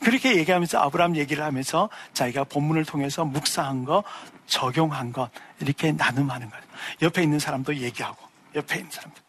그렇게 0.00 0.36
얘기하면서 0.36 0.78
아브라함 0.78 1.16
얘기를 1.16 1.44
하면서 1.44 1.88
자기가 2.14 2.44
본문을 2.44 2.84
통해서 2.84 3.24
묵상한 3.24 3.84
거, 3.84 4.04
적용한 4.46 5.12
것, 5.12 5.30
이렇게 5.60 5.92
나눔하는 5.92 6.50
거예요. 6.50 6.64
옆에 7.02 7.22
있는 7.22 7.38
사람도 7.38 7.76
얘기하고, 7.76 8.16
옆에 8.54 8.76
있는 8.76 8.90
사람도. 8.90 9.20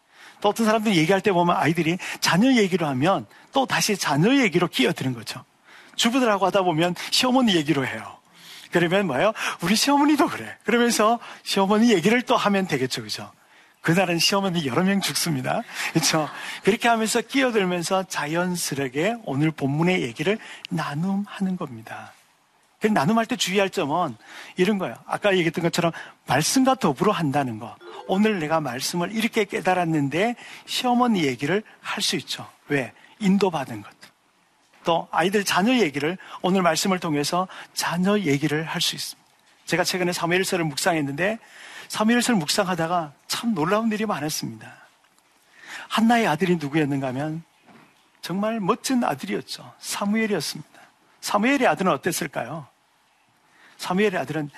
또 0.41 0.49
어떤 0.49 0.65
사람들 0.65 0.95
얘기할 0.95 1.21
때 1.21 1.31
보면 1.31 1.55
아이들이 1.57 1.97
자녀 2.21 2.53
얘기로 2.53 2.85
하면 2.88 3.25
또 3.51 3.65
다시 3.65 3.97
자녀 3.97 4.35
얘기로 4.35 4.67
끼어드는 4.67 5.13
거죠. 5.13 5.43
주부들하고 5.95 6.45
하다 6.45 6.61
보면 6.61 6.95
시어머니 7.11 7.55
얘기로 7.55 7.85
해요. 7.85 8.17
그러면 8.71 9.07
뭐예요? 9.07 9.33
우리 9.61 9.75
시어머니도 9.75 10.27
그래. 10.27 10.55
그러면서 10.63 11.19
시어머니 11.43 11.91
얘기를 11.91 12.21
또 12.21 12.38
하면 12.38 12.67
되겠죠. 12.67 13.01
그죠? 13.03 13.31
그날은 13.81 14.19
시어머니 14.19 14.65
여러 14.65 14.83
명 14.83 15.00
죽습니다. 15.01 15.62
그렇죠? 15.93 16.29
그렇게 16.63 16.88
하면서 16.88 17.21
끼어들면서 17.21 18.03
자연스럽게 18.03 19.17
오늘 19.24 19.51
본문의 19.51 20.01
얘기를 20.01 20.38
나눔하는 20.69 21.55
겁니다. 21.57 22.13
나눔할 22.81 23.25
때 23.25 23.36
주의할 23.36 23.69
점은 23.69 24.15
이런 24.55 24.77
거예요. 24.77 24.95
아까 25.05 25.33
얘기했던 25.33 25.63
것처럼 25.63 25.91
말씀과 26.27 26.75
더불어 26.75 27.12
한다는 27.12 27.59
거. 27.59 27.75
오늘 28.07 28.39
내가 28.39 28.62
말씀을 28.62 29.12
이렇게 29.12 29.43
깨달았는데 29.45 30.36
시어머니 30.65 31.25
얘기를 31.25 31.63
할 31.81 32.01
수 32.01 32.15
있죠. 32.17 32.48
왜? 32.67 32.93
인도받은 33.19 33.81
것. 33.81 33.91
또 34.86 35.07
아이들 35.12 35.43
자녀 35.43 35.74
얘기를 35.74 36.17
오늘 36.41 36.62
말씀을 36.62 37.00
통해서 37.00 37.48
자녀 37.74 38.17
얘기를 38.17 38.63
할 38.63 38.81
수 38.81 38.95
있습니다. 38.95 39.29
제가 39.65 39.83
최근에 39.83 40.13
사무엘서를 40.13 40.63
묵상했는데 40.65 41.38
사무엘서를 41.89 42.39
묵상하다가 42.39 43.13
참 43.27 43.53
놀라운 43.53 43.91
일이 43.91 44.05
많았습니다. 44.05 44.74
한나의 45.89 46.27
아들이 46.27 46.55
누구였는가 46.55 47.08
하면 47.08 47.43
정말 48.22 48.60
멋진 48.60 49.03
아들이었죠. 49.03 49.74
사무엘이었습니다. 49.79 50.79
사무엘의 51.22 51.67
아들은 51.67 51.91
어땠을까요? 51.91 52.67
사무엘의 53.77 54.17
아들은 54.17 54.50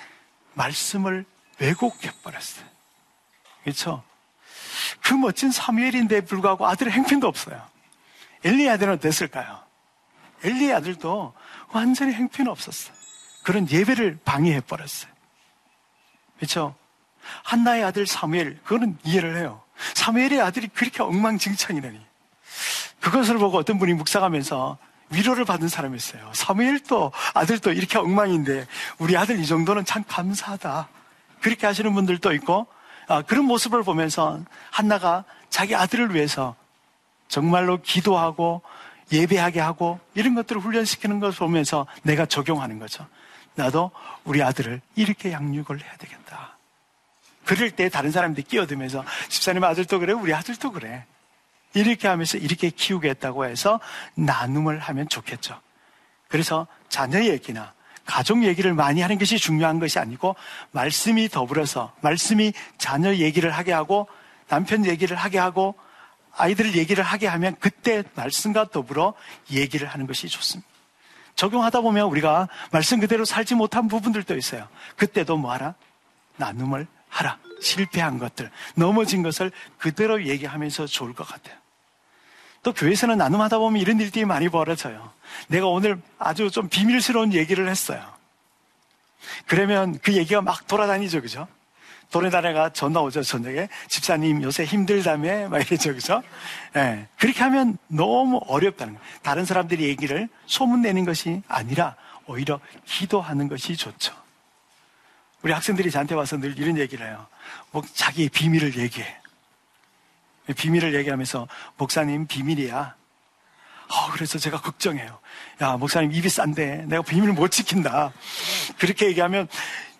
말씀을 0.53 1.25
왜곡해버렸어요. 1.59 2.65
그렇죠? 3.63 4.03
그 5.01 5.13
멋진 5.13 5.51
사무엘인데 5.51 6.21
불구하고 6.21 6.67
아들의 6.67 6.91
행편도 6.91 7.27
없어요. 7.27 7.65
엘리의 8.43 8.69
아들은 8.71 8.93
어땠을까요? 8.95 9.61
엘리의 10.43 10.73
아들도 10.73 11.33
완전히 11.69 12.13
행편이 12.13 12.49
없었어요. 12.49 12.93
그런 13.43 13.69
예배를 13.69 14.19
방해해버렸어요. 14.25 15.11
그렇죠? 16.37 16.75
한나의 17.43 17.83
아들 17.83 18.07
사무엘, 18.07 18.59
그거는 18.63 18.97
이해를 19.03 19.37
해요. 19.37 19.61
사무엘의 19.93 20.41
아들이 20.41 20.67
그렇게 20.67 21.01
엉망진창이라니. 21.03 21.99
그것을 22.99 23.37
보고 23.37 23.57
어떤 23.57 23.79
분이 23.79 23.93
묵상하면서 23.93 24.77
위로를 25.09 25.45
받은 25.45 25.67
사람이 25.67 25.95
있어요. 25.97 26.31
사무엘도 26.33 27.11
아들도 27.33 27.73
이렇게 27.73 27.97
엉망인데 27.97 28.65
우리 28.99 29.17
아들 29.17 29.39
이 29.39 29.45
정도는 29.45 29.85
참 29.85 30.03
감사하다. 30.07 30.87
그렇게 31.41 31.65
하시는 31.67 31.93
분들도 31.93 32.31
있고 32.33 32.67
아, 33.07 33.21
그런 33.23 33.45
모습을 33.45 33.83
보면서 33.83 34.39
한나가 34.69 35.25
자기 35.49 35.75
아들을 35.75 36.13
위해서 36.15 36.55
정말로 37.27 37.81
기도하고 37.81 38.61
예배하게 39.11 39.59
하고 39.59 39.99
이런 40.13 40.35
것들을 40.35 40.61
훈련시키는 40.61 41.19
것을 41.19 41.39
보면서 41.39 41.85
내가 42.03 42.25
적용하는 42.25 42.79
거죠. 42.79 43.05
나도 43.55 43.91
우리 44.23 44.41
아들을 44.41 44.79
이렇게 44.95 45.33
양육을 45.33 45.83
해야 45.83 45.95
되겠다. 45.97 46.50
그럴 47.45 47.71
때 47.71 47.89
다른 47.89 48.11
사람들이 48.11 48.45
끼어들면서 48.47 49.03
집사님 49.29 49.63
아들도 49.63 49.99
그래, 49.99 50.13
우리 50.13 50.33
아들도 50.33 50.71
그래. 50.71 51.05
이렇게 51.73 52.07
하면서 52.07 52.37
이렇게 52.37 52.69
키우겠다고 52.69 53.45
해서 53.45 53.79
나눔을 54.15 54.79
하면 54.79 55.07
좋겠죠. 55.07 55.59
그래서 56.27 56.67
자녀 56.89 57.23
얘기나 57.23 57.73
가족 58.05 58.43
얘기를 58.43 58.73
많이 58.73 59.01
하는 59.01 59.17
것이 59.17 59.37
중요한 59.37 59.79
것이 59.79 59.99
아니고 59.99 60.35
말씀이 60.71 61.29
더불어서 61.29 61.93
말씀이 62.01 62.53
자녀 62.77 63.13
얘기를 63.15 63.51
하게 63.51 63.71
하고 63.71 64.07
남편 64.47 64.85
얘기를 64.85 65.15
하게 65.15 65.37
하고 65.37 65.75
아이들 66.35 66.75
얘기를 66.75 67.03
하게 67.03 67.27
하면 67.27 67.55
그때 67.59 68.03
말씀과 68.15 68.69
더불어 68.69 69.13
얘기를 69.51 69.87
하는 69.87 70.07
것이 70.07 70.27
좋습니다. 70.27 70.69
적용하다 71.35 71.81
보면 71.81 72.07
우리가 72.07 72.49
말씀 72.71 72.99
그대로 72.99 73.25
살지 73.25 73.55
못한 73.55 73.87
부분들도 73.87 74.35
있어요. 74.37 74.67
그때도 74.97 75.37
뭐 75.37 75.51
하라? 75.51 75.75
나눔을 76.37 76.87
하라. 77.11 77.37
실패한 77.61 78.17
것들, 78.17 78.49
넘어진 78.73 79.21
것을 79.21 79.51
그대로 79.77 80.25
얘기하면서 80.25 80.87
좋을 80.87 81.13
것 81.13 81.27
같아요. 81.27 81.55
또 82.63 82.73
교회에서는 82.73 83.17
나눔하다 83.17 83.59
보면 83.59 83.81
이런 83.81 83.99
일들이 83.99 84.25
많이 84.25 84.49
벌어져요. 84.49 85.11
내가 85.47 85.67
오늘 85.67 86.01
아주 86.17 86.49
좀 86.49 86.69
비밀스러운 86.69 87.33
얘기를 87.33 87.69
했어요. 87.69 88.03
그러면 89.45 89.99
그 90.01 90.13
얘기가 90.13 90.41
막 90.41 90.67
돌아다니죠, 90.67 91.21
그죠? 91.21 91.47
돌아다녀가 92.11 92.69
전화 92.69 93.01
오죠, 93.01 93.23
저녁에. 93.23 93.69
집사님 93.87 94.43
요새 94.43 94.65
힘들다며? 94.65 95.49
막 95.49 95.59
이러죠, 95.59 95.93
그죠? 95.93 96.21
예. 96.75 96.79
네. 96.79 97.07
그렇게 97.17 97.41
하면 97.43 97.77
너무 97.87 98.41
어렵다는 98.47 98.95
거예요. 98.95 99.07
다른 99.21 99.45
사람들이 99.45 99.85
얘기를 99.85 100.27
소문내는 100.45 101.05
것이 101.05 101.41
아니라 101.47 101.95
오히려 102.25 102.59
기도하는 102.85 103.47
것이 103.47 103.75
좋죠. 103.75 104.20
우리 105.41 105.51
학생들이 105.53 105.89
저한테 105.91 106.15
와서 106.15 106.37
늘 106.37 106.57
이런 106.57 106.77
얘기를 106.77 107.05
해요. 107.05 107.27
뭐 107.71 107.83
자기 107.93 108.29
비밀을 108.29 108.77
얘기해. 108.77 109.17
비밀을 110.55 110.93
얘기하면서 110.95 111.47
목사님 111.77 112.27
비밀이야. 112.27 112.95
어, 113.87 114.11
그래서 114.13 114.39
제가 114.39 114.61
걱정해요. 114.61 115.19
야, 115.61 115.77
목사님 115.77 116.11
입이 116.11 116.29
싼데 116.29 116.85
내가 116.87 117.01
비밀을 117.01 117.33
못 117.33 117.49
지킨다. 117.49 118.13
그렇게 118.77 119.07
얘기하면 119.07 119.47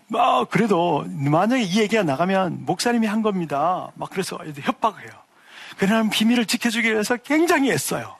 뭐 0.08 0.46
그래도 0.46 1.06
만약에 1.08 1.64
이 1.64 1.80
얘기가 1.80 2.04
나가면 2.04 2.66
목사님이 2.66 3.08
한 3.08 3.22
겁니다. 3.22 3.92
막 3.96 4.10
그래서 4.10 4.38
협박을 4.62 5.04
해요. 5.04 5.12
그러나 5.78 6.10
비밀을 6.10 6.46
지켜주기 6.46 6.92
위해서 6.92 7.18
굉장히 7.18 7.72
애써요. 7.72 8.16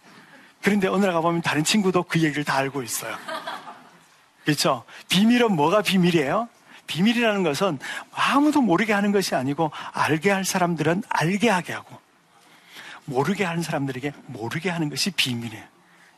그런데 0.62 0.88
어느 0.88 1.06
날 1.06 1.14
가보면 1.14 1.42
다른 1.42 1.64
친구도 1.64 2.04
그 2.04 2.20
얘기를 2.20 2.44
다 2.44 2.56
알고 2.56 2.84
있어요. 2.84 3.16
그렇죠? 4.46 4.84
비밀은 5.10 5.54
뭐가 5.56 5.82
비밀이에요? 5.82 6.48
비밀이라는 6.92 7.44
것은 7.44 7.80
아무도 8.14 8.62
모르게 8.62 8.92
하는 8.92 9.14
것이 9.14 9.34
아니고 9.34 9.72
알게 9.94 10.30
할 10.30 10.44
사람들은 10.44 11.04
알게 11.08 11.50
하게 11.50 11.72
하고 11.72 11.98
모르게 13.06 13.46
하는 13.46 13.64
사람들에게 13.64 14.12
모르게 14.28 14.70
하는 14.70 14.90
것이 14.90 15.12
비밀이에요. 15.12 15.64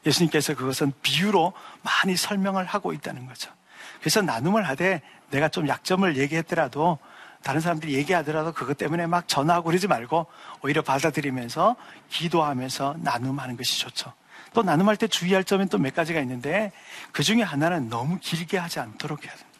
예수님께서 0.05 0.55
그것은 0.55 0.91
비유로 1.03 1.53
많이 1.83 2.17
설명을 2.17 2.65
하고 2.65 2.91
있다는 2.91 3.27
거죠. 3.27 3.51
그래서 3.99 4.21
나눔을 4.23 4.67
하되 4.67 5.01
내가 5.29 5.47
좀 5.47 5.67
약점을 5.67 6.17
얘기했더라도 6.17 6.97
다른 7.43 7.61
사람들이 7.61 7.93
얘기하더라도 7.93 8.51
그것 8.51 8.77
때문에 8.77 9.05
막 9.05 9.27
전화하고 9.27 9.67
그러지 9.67 9.87
말고 9.87 10.25
오히려 10.63 10.81
받아들이면서 10.81 11.75
기도하면서 12.09 12.95
나눔하는 12.99 13.57
것이 13.57 13.79
좋죠. 13.79 14.11
또 14.53 14.63
나눔할 14.63 14.97
때 14.97 15.07
주의할 15.07 15.43
점은 15.43 15.67
또 15.67 15.77
몇 15.77 15.93
가지가 15.93 16.19
있는데 16.21 16.71
그 17.11 17.21
중에 17.21 17.43
하나는 17.43 17.89
너무 17.89 18.17
길게 18.19 18.57
하지 18.57 18.79
않도록 18.79 19.23
해야 19.23 19.31
됩니다. 19.31 19.52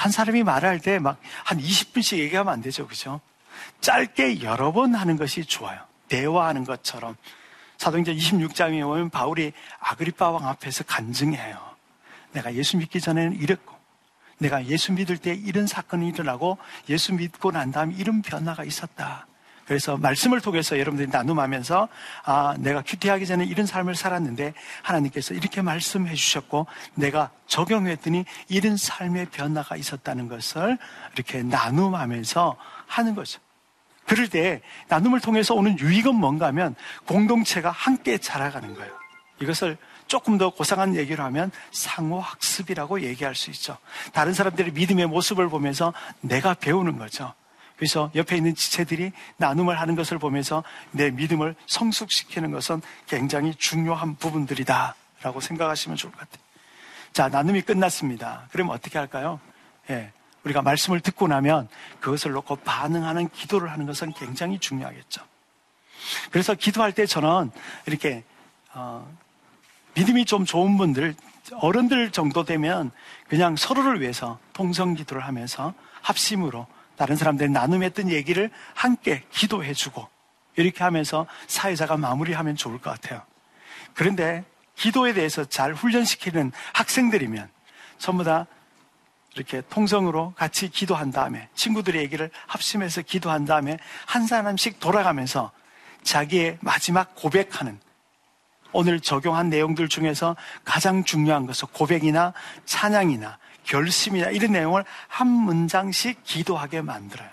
한 0.00 0.10
사람이 0.10 0.42
말할 0.44 0.80
때 0.80 0.98
막 0.98 1.18
한 1.44 1.58
20분씩 1.58 2.18
얘기하면 2.18 2.52
안 2.52 2.62
되죠. 2.62 2.86
그죠? 2.86 3.20
짧게 3.82 4.42
여러 4.42 4.72
번 4.72 4.94
하는 4.94 5.16
것이 5.16 5.44
좋아요. 5.44 5.78
대화하는 6.08 6.64
것처럼. 6.64 7.16
사도행전 7.76 8.16
26장에 8.16 8.82
보면 8.82 9.10
바울이 9.10 9.52
아그리파 9.80 10.30
왕 10.30 10.46
앞에서 10.48 10.84
간증해요. 10.84 11.58
내가 12.32 12.54
예수 12.54 12.76
믿기 12.76 13.00
전에는 13.00 13.36
이랬고, 13.40 13.74
내가 14.38 14.64
예수 14.66 14.92
믿을 14.92 15.18
때 15.18 15.34
이런 15.34 15.66
사건이 15.66 16.08
일어나고, 16.08 16.58
예수 16.88 17.12
믿고 17.14 17.50
난 17.50 17.70
다음에 17.70 17.94
이런 17.94 18.22
변화가 18.22 18.64
있었다. 18.64 19.26
그래서 19.70 19.96
말씀을 19.96 20.40
통해서 20.40 20.80
여러분들이 20.80 21.08
나눔하면서 21.12 21.88
아, 22.24 22.56
내가 22.58 22.82
큐티하기 22.82 23.24
전에 23.24 23.44
이런 23.44 23.66
삶을 23.66 23.94
살았는데 23.94 24.52
하나님께서 24.82 25.32
이렇게 25.32 25.62
말씀해 25.62 26.12
주셨고 26.12 26.66
내가 26.96 27.30
적용했더니 27.46 28.24
이런 28.48 28.76
삶의 28.76 29.26
변화가 29.26 29.76
있었다는 29.76 30.26
것을 30.26 30.76
이렇게 31.14 31.44
나눔하면서 31.44 32.56
하는 32.88 33.14
거죠. 33.14 33.38
그럴 34.08 34.26
때 34.26 34.60
나눔을 34.88 35.20
통해서 35.20 35.54
오는 35.54 35.78
유익은 35.78 36.16
뭔가 36.16 36.48
하면 36.48 36.74
공동체가 37.06 37.70
함께 37.70 38.18
자라가는 38.18 38.74
거예요. 38.74 38.92
이것을 39.40 39.78
조금 40.08 40.36
더 40.36 40.50
고상한 40.50 40.96
얘기를 40.96 41.24
하면 41.26 41.52
상호학습이라고 41.70 43.02
얘기할 43.02 43.36
수 43.36 43.52
있죠. 43.52 43.78
다른 44.12 44.34
사람들의 44.34 44.72
믿음의 44.72 45.06
모습을 45.06 45.48
보면서 45.48 45.92
내가 46.22 46.54
배우는 46.54 46.98
거죠. 46.98 47.32
그래서 47.80 48.10
옆에 48.14 48.36
있는 48.36 48.54
지체들이 48.54 49.10
나눔을 49.38 49.80
하는 49.80 49.94
것을 49.94 50.18
보면서 50.18 50.62
내 50.90 51.10
믿음을 51.10 51.54
성숙시키는 51.66 52.50
것은 52.50 52.82
굉장히 53.06 53.54
중요한 53.54 54.16
부분들이다. 54.16 54.94
라고 55.22 55.40
생각하시면 55.40 55.96
좋을 55.96 56.12
것 56.12 56.20
같아요. 56.20 56.44
자, 57.14 57.28
나눔이 57.28 57.62
끝났습니다. 57.62 58.48
그러면 58.52 58.74
어떻게 58.74 58.98
할까요? 58.98 59.40
예. 59.88 60.12
우리가 60.44 60.60
말씀을 60.60 61.00
듣고 61.00 61.26
나면 61.26 61.68
그것을 62.00 62.32
놓고 62.32 62.56
반응하는 62.56 63.30
기도를 63.30 63.72
하는 63.72 63.86
것은 63.86 64.12
굉장히 64.12 64.58
중요하겠죠. 64.58 65.22
그래서 66.30 66.54
기도할 66.54 66.92
때 66.92 67.06
저는 67.06 67.50
이렇게, 67.86 68.24
어, 68.74 69.10
믿음이 69.94 70.26
좀 70.26 70.44
좋은 70.44 70.76
분들, 70.76 71.14
어른들 71.54 72.10
정도 72.10 72.44
되면 72.44 72.90
그냥 73.26 73.56
서로를 73.56 74.02
위해서 74.02 74.38
통성 74.52 74.92
기도를 74.92 75.24
하면서 75.24 75.72
합심으로 76.02 76.66
다른 77.00 77.16
사람들이 77.16 77.48
나눔했던 77.48 78.10
얘기를 78.10 78.50
함께 78.74 79.24
기도해주고 79.30 80.06
이렇게 80.56 80.84
하면서 80.84 81.26
사회자가 81.46 81.96
마무리하면 81.96 82.56
좋을 82.56 82.78
것 82.78 82.90
같아요. 82.90 83.22
그런데 83.94 84.44
기도에 84.76 85.14
대해서 85.14 85.46
잘 85.46 85.72
훈련시키는 85.72 86.52
학생들이면 86.74 87.48
전부 87.96 88.22
다 88.22 88.46
이렇게 89.34 89.62
통성으로 89.70 90.34
같이 90.36 90.68
기도한 90.68 91.10
다음에 91.10 91.48
친구들의 91.54 92.02
얘기를 92.02 92.30
합심해서 92.46 93.00
기도한 93.00 93.46
다음에 93.46 93.78
한 94.04 94.26
사람씩 94.26 94.78
돌아가면서 94.78 95.52
자기의 96.02 96.58
마지막 96.60 97.14
고백하는 97.14 97.80
오늘 98.72 99.00
적용한 99.00 99.48
내용들 99.48 99.88
중에서 99.88 100.36
가장 100.66 101.04
중요한 101.04 101.46
것은 101.46 101.68
고백이나 101.72 102.34
찬양이나 102.66 103.38
결심이나 103.64 104.30
이런 104.30 104.52
내용을 104.52 104.84
한 105.08 105.28
문장씩 105.28 106.24
기도하게 106.24 106.82
만들어요. 106.82 107.28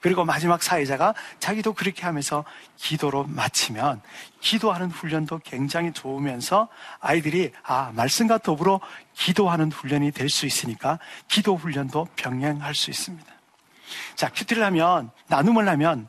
그리고 0.00 0.24
마지막 0.24 0.62
사회자가 0.62 1.14
자기도 1.40 1.72
그렇게 1.72 2.04
하면서 2.04 2.44
기도로 2.76 3.24
마치면 3.24 4.00
기도하는 4.40 4.90
훈련도 4.90 5.40
굉장히 5.42 5.92
좋으면서 5.92 6.68
아이들이 7.00 7.52
아, 7.64 7.90
말씀과 7.94 8.38
더불어 8.38 8.80
기도하는 9.14 9.72
훈련이 9.72 10.12
될 10.12 10.28
수 10.28 10.46
있으니까 10.46 11.00
기도 11.26 11.56
훈련도 11.56 12.06
병행할 12.14 12.76
수 12.76 12.90
있습니다. 12.90 13.26
자, 14.14 14.30
큐티를 14.30 14.62
하면, 14.66 15.10
나눔을 15.26 15.68
하면 15.68 16.08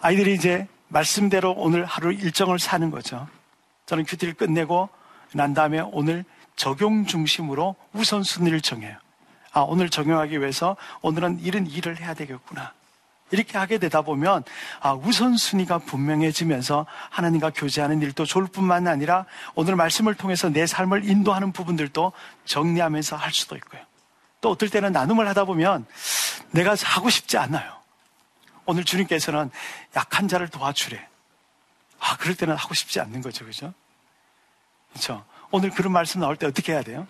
아이들이 0.00 0.34
이제 0.34 0.66
말씀대로 0.88 1.52
오늘 1.52 1.84
하루 1.84 2.12
일정을 2.12 2.58
사는 2.58 2.90
거죠. 2.90 3.28
저는 3.84 4.04
큐티를 4.04 4.34
끝내고 4.34 4.88
난 5.34 5.52
다음에 5.52 5.80
오늘 5.92 6.24
적용 6.56 7.06
중심으로 7.06 7.76
우선순위를 7.92 8.60
정해요. 8.60 8.96
아, 9.52 9.60
오늘 9.60 9.90
적용하기 9.90 10.40
위해서 10.40 10.76
오늘은 11.02 11.40
이런 11.40 11.66
일을 11.66 12.00
해야 12.00 12.14
되겠구나. 12.14 12.72
이렇게 13.30 13.58
하게 13.58 13.78
되다 13.78 14.02
보면 14.02 14.42
아, 14.80 14.92
우선순위가 14.94 15.78
분명해지면서 15.78 16.86
하나님과 17.10 17.50
교제하는 17.50 18.02
일도 18.02 18.26
좋을 18.26 18.46
뿐만 18.46 18.88
아니라 18.88 19.26
오늘 19.54 19.76
말씀을 19.76 20.14
통해서 20.14 20.48
내 20.48 20.66
삶을 20.66 21.08
인도하는 21.08 21.52
부분들도 21.52 22.12
정리하면서 22.44 23.16
할 23.16 23.32
수도 23.32 23.56
있고요. 23.56 23.82
또 24.40 24.50
어떨 24.50 24.68
때는 24.68 24.92
나눔을 24.92 25.28
하다 25.28 25.44
보면 25.44 25.86
내가 26.50 26.74
하고 26.84 27.10
싶지 27.10 27.38
않아요. 27.38 27.80
오늘 28.66 28.84
주님께서는 28.84 29.50
약한 29.96 30.28
자를 30.28 30.48
도와주래. 30.48 31.08
아, 32.00 32.16
그럴 32.16 32.34
때는 32.34 32.56
하고 32.56 32.74
싶지 32.74 33.00
않는 33.00 33.20
거죠. 33.20 33.44
그죠? 33.44 33.72
그렇죠? 34.92 35.24
오늘 35.52 35.70
그런 35.70 35.92
말씀 35.92 36.20
나올 36.20 36.36
때 36.36 36.46
어떻게 36.46 36.72
해야 36.72 36.82
돼요? 36.82 37.06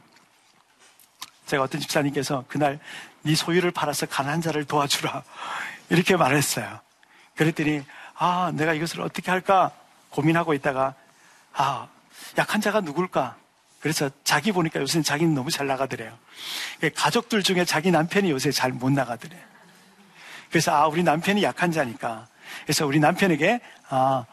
제가 1.46 1.62
어떤 1.62 1.80
집사님께서 1.80 2.44
그날 2.48 2.78
네 3.22 3.34
소유를 3.34 3.70
팔아서 3.70 4.06
가난한 4.06 4.40
자를 4.40 4.64
도와주라 4.64 5.22
이렇게 5.90 6.16
말했어요. 6.16 6.80
그랬더니 7.36 7.82
아 8.14 8.52
내가 8.54 8.72
이것을 8.72 9.02
어떻게 9.02 9.30
할까 9.30 9.72
고민하고 10.10 10.54
있다가 10.54 10.94
아 11.52 11.88
약한 12.38 12.60
자가 12.60 12.80
누굴까? 12.80 13.36
그래서 13.80 14.10
자기 14.24 14.52
보니까 14.52 14.80
요새는 14.80 15.02
자기는 15.02 15.34
너무 15.34 15.50
잘 15.50 15.66
나가더래요. 15.66 16.16
가족들 16.94 17.42
중에 17.42 17.64
자기 17.64 17.90
남편이 17.90 18.30
요새 18.30 18.50
잘 18.52 18.72
못 18.72 18.90
나가더래. 18.90 19.36
그래서 20.50 20.72
아 20.74 20.86
우리 20.86 21.02
남편이 21.02 21.42
약한 21.42 21.72
자니까 21.72 22.26
그래서 22.64 22.86
우리 22.86 23.00
남편에게 23.00 23.60
아 23.88 24.24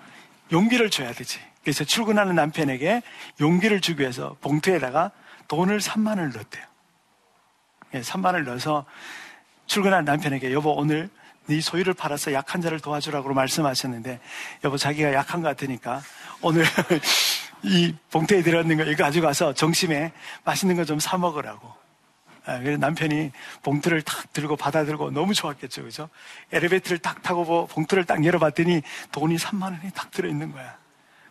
용기를 0.51 0.89
줘야 0.89 1.13
되지. 1.13 1.39
그래서 1.67 1.83
출근하는 1.83 2.33
남편에게 2.35 3.01
용기를 3.41 3.81
주기 3.81 3.99
위해서 3.99 4.37
봉투에다가 4.39 5.11
돈을 5.49 5.81
3만 5.81 6.11
원을 6.11 6.31
넣었대요. 6.31 6.63
3만을 7.91 8.39
예, 8.39 8.43
넣어서 8.43 8.85
출근한 9.65 10.05
남편에게 10.05 10.53
여보 10.53 10.71
오늘 10.71 11.09
네 11.47 11.59
소유를 11.59 11.93
팔아서 11.93 12.31
약한 12.31 12.61
자를 12.61 12.79
도와주라고 12.79 13.33
말씀하셨는데 13.33 14.21
여보 14.63 14.77
자기가 14.77 15.11
약한 15.11 15.41
것 15.41 15.49
같으니까 15.49 16.01
오늘 16.41 16.63
이 17.63 17.93
봉투에 18.11 18.43
들어있는 18.43 18.77
거 18.77 18.83
이거 18.85 19.03
가지고 19.03 19.27
가서 19.27 19.51
점심에 19.51 20.13
맛있는 20.45 20.77
거 20.77 20.85
좀 20.85 20.99
사 20.99 21.17
먹으라고. 21.17 21.73
아, 22.45 22.59
그래서 22.59 22.77
남편이 22.79 23.33
봉투를 23.63 24.03
탁 24.03 24.31
들고 24.31 24.55
받아 24.55 24.85
들고 24.85 25.11
너무 25.11 25.33
좋았겠죠, 25.33 25.83
그죠? 25.83 26.07
엘리베이터를 26.53 26.99
딱 26.99 27.21
타고 27.23 27.67
봉투를 27.67 28.05
딱 28.05 28.23
열어봤더니 28.23 28.83
돈이 29.11 29.35
3만 29.35 29.63
원이 29.63 29.91
딱 29.93 30.11
들어있는 30.11 30.53
거야. 30.53 30.86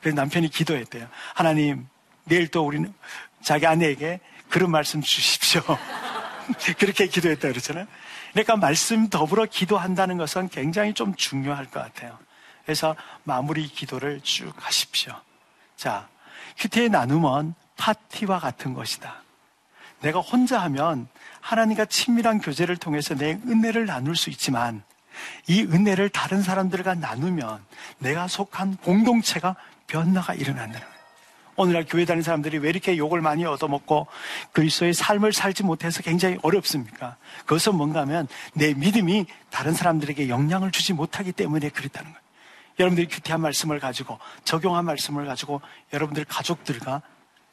그래서 0.07 0.15
남편이 0.15 0.51
기도했대요. 0.51 1.09
하나님, 1.35 1.89
내일 2.27 2.47
또 2.47 2.65
우리는 2.65 2.95
자기 3.43 3.67
아내에게 3.67 4.21
그런 4.49 4.71
말씀 4.71 5.01
주십시오. 5.03 5.61
그렇게 6.79 7.09
기도했다 7.09 7.49
그러잖아요. 7.49 7.89
그러니까 8.31 8.57
말씀 8.57 9.09
더불어 9.09 9.47
기도한다는 9.47 10.17
것은 10.17 10.49
굉장히 10.49 10.95
좀 10.95 11.17
중요할 11.17 11.65
것 11.73 11.83
같아요. 11.83 12.17
그래서 12.65 12.95
마무리 13.25 13.67
기도를 13.67 14.21
쭉 14.21 14.53
하십시오. 14.59 15.13
자, 15.77 16.07
큐티의 16.59 16.91
나눔은 16.91 17.55
파티와 17.77 18.39
같은 18.39 18.75
것이다. 18.75 19.25
내가 20.03 20.21
혼자 20.21 20.61
하면 20.63 21.09
하나님과 21.41 21.87
친밀한 21.87 22.39
교제를 22.39 22.77
통해서 22.77 23.17
내 23.17 23.33
은혜를 23.33 23.87
나눌 23.87 24.15
수 24.15 24.31
있지만 24.31 24.85
이 25.49 25.63
은혜를 25.63 26.11
다른 26.11 26.43
사람들과 26.43 26.95
나누면 26.95 27.65
내가 27.99 28.29
속한 28.29 28.77
공동체가 28.77 29.57
변화가 29.87 30.35
일어나는 30.35 30.73
거예요. 30.73 30.97
오늘날 31.57 31.87
교회 31.89 32.05
다니는 32.05 32.23
사람들이 32.23 32.59
왜 32.59 32.69
이렇게 32.69 32.99
욕을 32.99 33.23
많이 33.23 33.45
얻어먹고 33.45 34.07
그리스도의 34.53 34.93
삶을 34.93 35.33
살지 35.33 35.63
못해서 35.63 36.03
굉장히 36.03 36.37
어렵습니까? 36.43 37.17
그것은 37.41 37.75
뭔가 37.75 38.01
하면 38.01 38.29
내 38.53 38.75
믿음이 38.75 39.27
다른 39.51 39.73
사람들에게 39.73 40.29
영향을 40.29 40.71
주지 40.71 40.93
못하기 40.93 41.33
때문에 41.33 41.71
그렇다는 41.71 42.11
거예요. 42.11 42.27
여러분들이 42.79 43.09
큐티한 43.09 43.41
말씀을 43.41 43.81
가지고 43.81 44.19
적용한 44.45 44.85
말씀을 44.85 45.25
가지고 45.25 45.63
여러분들 45.95 46.27
가족들과 46.27 47.01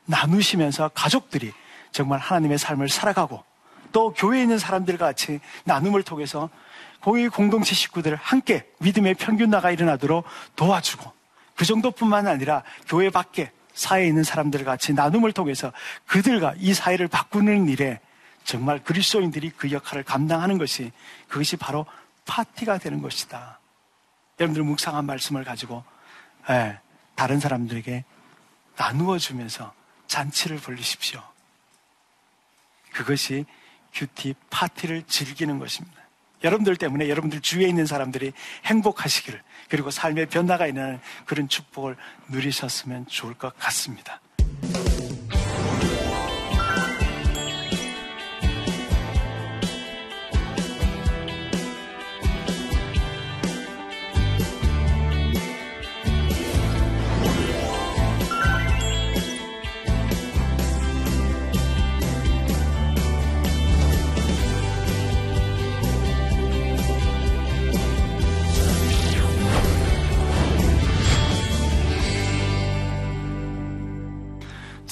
나누시면서 0.06 0.90
가족들이 0.90 1.54
정말 1.94 2.20
하나님의 2.20 2.58
삶을 2.58 2.90
살아가고 2.90 3.42
또 3.94 4.12
교회에 4.12 4.42
있는 4.42 4.58
사람들과 4.58 5.06
같이 5.06 5.40
나눔을 5.64 6.04
통해서 6.04 6.50
고위 7.02 7.30
공동체 7.30 7.74
식구들을 7.74 8.18
함께 8.18 8.66
믿음의 8.80 9.14
평균 9.14 9.50
나가 9.50 9.72
일어나도록 9.72 10.26
도와주고 10.58 11.23
그 11.56 11.66
정도뿐만 11.66 12.28
아니라 12.28 12.64
교회 12.88 13.10
밖에 13.10 13.52
사회에 13.74 14.08
있는 14.08 14.24
사람들 14.24 14.64
같이 14.64 14.94
나눔을 14.94 15.32
통해서 15.32 15.72
그들과 16.06 16.54
이 16.58 16.74
사회를 16.74 17.08
바꾸는 17.08 17.68
일에 17.70 18.00
정말 18.44 18.84
그리스도인들이 18.84 19.52
그 19.52 19.72
역할을 19.72 20.04
감당하는 20.04 20.58
것이 20.58 20.92
그것이 21.28 21.58
바로 21.58 21.86
파티가 22.26 22.78
되는 22.78 23.02
것이다. 23.02 23.60
여러분들 24.40 24.64
묵상한 24.64 25.06
말씀을 25.06 25.44
가지고 25.44 25.84
예, 26.50 26.80
다른 27.16 27.40
사람들에게 27.40 28.04
나누어 28.76 29.18
주면서 29.18 29.74
잔치를 30.08 30.58
벌리십시오. 30.58 31.22
그것이 32.92 33.46
큐티 33.94 34.36
파티를 34.50 35.04
즐기는 35.08 35.58
것입니다. 35.60 36.03
여러분들 36.44 36.76
때문에 36.76 37.10
여러분들 37.10 37.42
주위에 37.42 37.68
있는 37.68 37.86
사람들이 37.86 38.34
행복하시기를 38.66 39.42
그리고 39.70 39.92
삶의 39.92 40.28
변화가 40.28 40.68
있는 40.68 41.00
그런 41.26 41.48
축복을 41.48 41.96
누리셨으면 42.30 43.08
좋을 43.08 43.34
것 43.34 43.58
같습니다. 43.58 44.22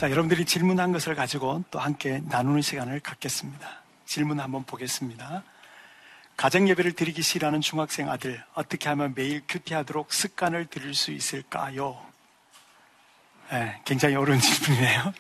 자, 0.02 0.10
여러분들이 0.10 0.46
질문한 0.46 0.94
것을 0.94 1.14
가지고 1.14 1.64
또 1.70 1.78
함께 1.78 2.24
나누는 2.26 2.64
시간을 2.64 3.02
갖겠습니다. 3.02 3.84
질문 4.08 4.40
한번 4.40 4.64
보겠습니다. 4.64 5.44
가정 6.36 6.68
예배를 6.68 6.94
드리기 6.94 7.22
싫어하는 7.22 7.62
중학생 7.62 8.10
아들, 8.10 8.44
어떻게 8.56 8.90
하면 8.90 9.14
매일 9.16 9.44
큐티하도록 9.48 10.12
습관을 10.12 10.66
들일 10.66 10.96
수 10.96 11.12
있을까요? 11.12 12.04
네, 13.52 13.80
굉장히 13.86 14.16
어려운 14.16 14.40
질문이네요. 14.42 15.14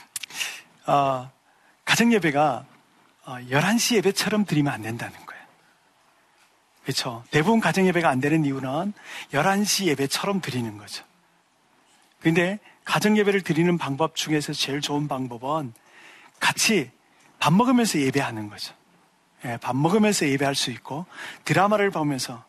어, 0.88 1.30
가정 1.84 2.10
예배가 2.10 2.64
어, 3.26 3.32
11시 3.50 3.96
예배처럼 3.96 4.46
드리면 4.46 4.72
안 4.72 4.80
된다는 4.80 5.14
거예요. 5.26 5.42
그렇죠. 6.82 7.24
대부분 7.30 7.60
가정 7.60 7.86
예배가 7.86 8.08
안 8.08 8.20
되는 8.20 8.46
이유는 8.46 8.94
11시 9.32 9.84
예배처럼 9.84 10.40
드리는 10.40 10.78
거죠. 10.78 11.04
근데 12.20 12.58
가정 12.88 13.18
예배를 13.18 13.42
드리는 13.42 13.76
방법 13.76 14.16
중에서 14.16 14.54
제일 14.54 14.80
좋은 14.80 15.08
방법은 15.08 15.74
같이 16.40 16.90
밥 17.38 17.52
먹으면서 17.52 17.98
예배하는 17.98 18.48
거죠. 18.48 18.74
예, 19.44 19.58
밥 19.58 19.76
먹으면서 19.76 20.26
예배할 20.26 20.54
수 20.54 20.70
있고 20.70 21.04
드라마를 21.44 21.90
보면서 21.90 22.42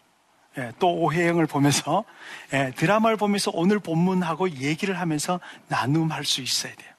예, 0.57 0.71
또 0.79 0.95
오해영을 0.95 1.45
보면서 1.45 2.05
예, 2.53 2.71
드라마를 2.77 3.17
보면서 3.17 3.51
오늘 3.53 3.79
본문하고 3.79 4.51
얘기를 4.51 4.97
하면서 4.97 5.41
나눔할 5.67 6.23
수 6.23 6.41
있어야 6.41 6.73
돼요. 6.73 6.89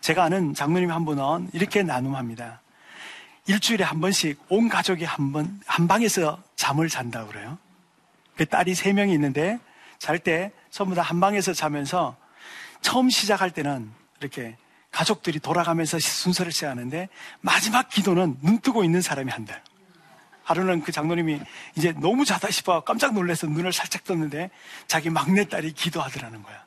제가 0.00 0.22
아는 0.22 0.54
장로님 0.54 0.92
한 0.92 1.04
분은 1.04 1.50
이렇게 1.52 1.82
나눔합니다. 1.82 2.60
일주일에 3.48 3.82
한 3.82 4.00
번씩 4.00 4.40
온 4.50 4.68
가족이 4.68 5.04
한 5.04 5.32
번, 5.32 5.60
한 5.66 5.88
방에서 5.88 6.40
잠을 6.54 6.88
잔다 6.88 7.26
그래요. 7.26 7.58
그 8.36 8.46
딸이 8.46 8.76
세 8.76 8.92
명이 8.92 9.12
있는데 9.14 9.58
잘 9.98 10.20
때 10.20 10.52
전부 10.70 10.94
다 10.94 11.02
한 11.02 11.18
방에서 11.18 11.52
자면서 11.52 12.21
처음 12.82 13.08
시작할 13.08 13.50
때는 13.50 13.90
이렇게 14.20 14.56
가족들이 14.90 15.40
돌아가면서 15.40 15.98
순서를 15.98 16.52
시작하는데 16.52 17.08
마지막 17.40 17.88
기도는 17.88 18.36
눈 18.42 18.60
뜨고 18.60 18.84
있는 18.84 19.00
사람이 19.00 19.30
한다. 19.30 19.60
하루는 20.44 20.82
그 20.82 20.92
장로님이 20.92 21.40
이제 21.76 21.92
너무 21.92 22.24
자다 22.24 22.50
싶어 22.50 22.80
깜짝 22.80 23.14
놀라서 23.14 23.46
눈을 23.46 23.72
살짝 23.72 24.04
떴는데 24.04 24.50
자기 24.86 25.08
막내딸이 25.08 25.72
기도하더라는 25.72 26.42
거야. 26.42 26.62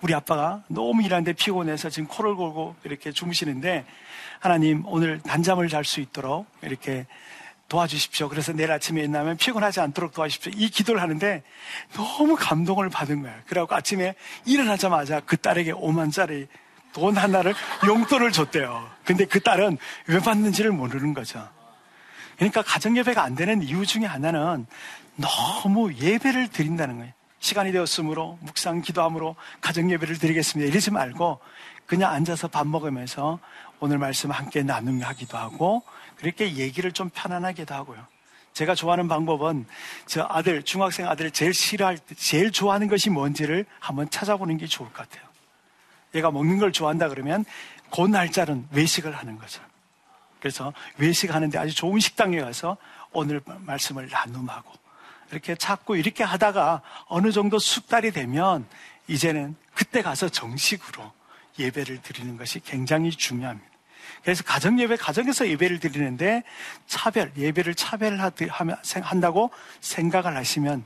우리 0.00 0.14
아빠가 0.14 0.62
너무 0.68 1.02
일하는데 1.02 1.32
피곤해서 1.34 1.90
지금 1.90 2.08
코를 2.08 2.34
골고 2.34 2.76
이렇게 2.84 3.12
주무시는데 3.12 3.84
하나님 4.40 4.82
오늘 4.86 5.20
단잠을 5.20 5.68
잘 5.68 5.84
수 5.84 6.00
있도록 6.00 6.46
이렇게 6.62 7.06
도와주십시오. 7.68 8.28
그래서 8.28 8.52
내일 8.52 8.72
아침에 8.72 9.02
일어나면 9.02 9.36
피곤하지 9.36 9.80
않도록 9.80 10.12
도와주십시오. 10.12 10.52
이 10.56 10.70
기도를 10.70 11.02
하는데 11.02 11.42
너무 11.94 12.36
감동을 12.36 12.88
받은 12.88 13.22
거예요. 13.22 13.36
그래갖고 13.46 13.74
아침에 13.74 14.14
일어나자마자 14.46 15.20
그 15.20 15.36
딸에게 15.36 15.72
5만짜리 15.72 16.48
돈 16.92 17.16
하나를 17.16 17.54
용돈을 17.86 18.32
줬대요. 18.32 18.88
근데 19.04 19.26
그 19.26 19.40
딸은 19.40 19.78
왜 20.06 20.18
받는지를 20.18 20.72
모르는 20.72 21.14
거죠. 21.14 21.46
그러니까 22.36 22.62
가정예배가 22.62 23.22
안 23.22 23.34
되는 23.34 23.62
이유 23.62 23.84
중에 23.84 24.04
하나는 24.04 24.66
너무 25.16 25.92
예배를 25.92 26.48
드린다는 26.48 26.98
거예요. 26.98 27.12
시간이 27.40 27.72
되었으므로 27.72 28.38
묵상 28.40 28.82
기도함으로 28.82 29.36
가정예배를 29.60 30.18
드리겠습니다. 30.18 30.70
이러지 30.70 30.90
말고 30.90 31.38
그냥 31.88 32.12
앉아서 32.12 32.48
밥 32.48 32.66
먹으면서 32.66 33.40
오늘 33.80 33.96
말씀 33.96 34.30
함께 34.30 34.62
나눔하기도 34.62 35.38
하고 35.38 35.82
그렇게 36.16 36.54
얘기를 36.56 36.92
좀 36.92 37.08
편안하게도 37.08 37.74
하고요. 37.74 38.06
제가 38.52 38.74
좋아하는 38.74 39.08
방법은 39.08 39.66
저 40.06 40.26
아들, 40.28 40.62
중학생 40.62 41.08
아들을 41.08 41.30
제일 41.30 41.54
싫어할 41.54 41.96
때, 41.96 42.14
제일 42.14 42.52
좋아하는 42.52 42.88
것이 42.88 43.08
뭔지를 43.08 43.64
한번 43.80 44.10
찾아보는 44.10 44.58
게 44.58 44.66
좋을 44.66 44.92
것 44.92 45.08
같아요. 45.08 45.26
얘가 46.14 46.30
먹는 46.30 46.58
걸 46.58 46.72
좋아한다 46.72 47.08
그러면 47.08 47.46
그 47.90 48.02
날짜는 48.02 48.68
외식을 48.70 49.16
하는 49.16 49.38
거죠. 49.38 49.62
그래서 50.40 50.74
외식하는데 50.98 51.58
아주 51.58 51.74
좋은 51.74 52.00
식당에 52.00 52.38
가서 52.40 52.76
오늘 53.12 53.40
말씀을 53.46 54.10
나눔하고 54.10 54.72
이렇게 55.30 55.54
찾고 55.54 55.96
이렇게 55.96 56.22
하다가 56.22 56.82
어느 57.06 57.32
정도 57.32 57.58
숙달이 57.58 58.12
되면 58.12 58.66
이제는 59.06 59.56
그때 59.74 60.02
가서 60.02 60.28
정식으로 60.28 61.17
예배를 61.58 62.02
드리는 62.02 62.36
것이 62.36 62.60
굉장히 62.60 63.10
중요합니다. 63.10 63.68
그래서 64.22 64.42
가정 64.42 64.78
예배 64.80 64.96
가정에서 64.96 65.48
예배를 65.48 65.80
드리는데 65.80 66.42
차별 66.86 67.32
예배를 67.36 67.74
차별한다고 67.74 69.50
생각을 69.80 70.36
하시면 70.36 70.84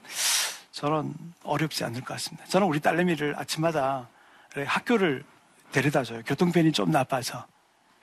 저는 0.73 1.15
어렵지 1.43 1.85
않을 1.85 2.01
것 2.01 2.15
같습니다. 2.15 2.45
저는 2.47 2.67
우리 2.67 2.81
딸내미를 2.81 3.35
아침마다 3.39 4.09
학교를 4.55 5.25
데려다 5.71 6.05
줘요. 6.05 6.23
교통편이 6.27 6.73
좀 6.73 6.91
나빠서. 6.91 7.47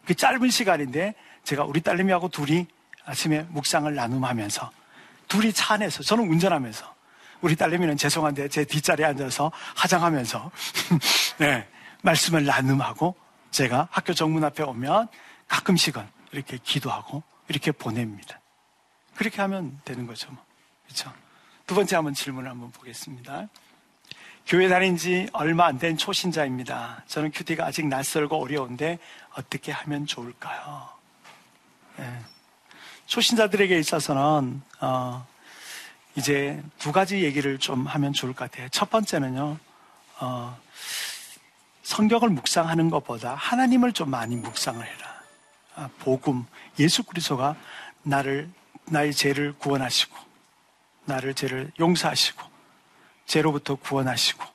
그 0.05 0.15
짧은 0.15 0.49
시간인데 0.49 1.13
제가 1.43 1.63
우리 1.65 1.82
딸내미하고 1.82 2.29
둘이 2.29 2.67
아침에 3.05 3.45
묵상을 3.49 3.93
나눔하면서 3.93 4.71
둘이 5.27 5.53
차 5.53 5.75
안에서 5.75 6.03
저는 6.03 6.27
운전하면서 6.29 6.95
우리 7.41 7.55
딸내미는 7.55 7.97
죄송한데 7.97 8.49
제 8.49 8.65
뒷자리에 8.65 9.05
앉아서 9.05 9.51
화장하면서 9.75 10.51
네, 11.38 11.67
말씀을 12.01 12.45
나눔하고 12.45 13.15
제가 13.51 13.88
학교 13.91 14.13
정문 14.13 14.43
앞에 14.43 14.63
오면 14.63 15.07
가끔씩은 15.47 16.07
이렇게 16.31 16.57
기도하고 16.63 17.23
이렇게 17.47 17.71
보냅니다. 17.71 18.39
그렇게 19.15 19.41
하면 19.41 19.79
되는 19.83 20.05
거죠. 20.07 20.31
뭐. 20.31 20.43
그렇죠? 20.85 21.12
두 21.65 21.75
번째 21.75 21.95
한번 21.95 22.13
질문을 22.13 22.49
한번 22.49 22.71
보겠습니다. 22.71 23.47
교회 24.47 24.67
다닌 24.67 24.97
지 24.97 25.27
얼마 25.33 25.65
안 25.67 25.77
된 25.77 25.97
초신자입니다. 25.97 27.03
저는 27.07 27.31
큐티가 27.31 27.65
아직 27.65 27.88
낯설고 27.88 28.41
어려운데 28.41 28.97
어떻게 29.35 29.71
하면 29.71 30.05
좋을까요? 30.05 30.89
네. 31.97 32.21
초신자들에게 33.05 33.77
있어서는 33.77 34.62
어, 34.81 35.27
이제 36.15 36.63
두 36.79 36.91
가지 36.91 37.23
얘기를 37.23 37.59
좀 37.59 37.85
하면 37.85 38.13
좋을 38.13 38.33
것 38.33 38.49
같아요. 38.49 38.69
첫 38.69 38.89
번째는요, 38.89 39.57
어, 40.19 40.59
성경을 41.89 42.30
묵상하는 42.30 42.91
것보다 42.91 43.34
하나님을 43.34 43.93
좀 43.93 44.12
많이 44.12 44.36
묵상을 44.36 44.86
해라. 44.86 45.21
아, 45.75 45.89
복음, 45.97 46.45
예수 46.78 47.02
그리스도가 47.02 47.56
나를 48.04 48.47
나의 48.86 49.12
죄를 49.12 49.54
구원하시고, 49.54 50.15
나를 51.06 51.34
죄를 51.34 51.71
용서하시고, 51.80 52.43
죄로부터 53.25 53.73
구원하시고, 53.73 54.45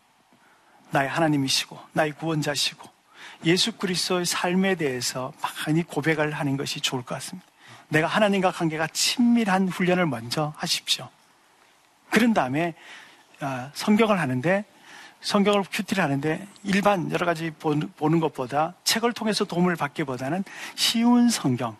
나의 0.92 1.08
하나님이시고, 1.08 1.76
나의 1.92 2.12
구원자시고, 2.12 2.88
예수 3.46 3.72
그리스도의 3.78 4.26
삶에 4.26 4.76
대해서 4.76 5.32
많이 5.42 5.82
고백을 5.82 6.30
하는 6.30 6.56
것이 6.56 6.80
좋을 6.80 7.02
것 7.02 7.16
같습니다. 7.16 7.44
내가 7.88 8.06
하나님과 8.06 8.52
관계가 8.52 8.86
친밀한 8.92 9.66
훈련을 9.66 10.06
먼저 10.06 10.52
하십시오. 10.56 11.08
그런 12.10 12.32
다음에 12.32 12.74
아, 13.40 13.72
성경을 13.74 14.20
하는데 14.20 14.64
성경을 15.24 15.64
큐티를 15.72 16.04
하는데 16.04 16.46
일반 16.64 17.10
여러 17.10 17.24
가지 17.24 17.50
보는 17.50 18.20
것보다 18.20 18.74
책을 18.84 19.14
통해서 19.14 19.44
도움을 19.44 19.74
받기보다는 19.74 20.44
쉬운 20.76 21.30
성경 21.30 21.76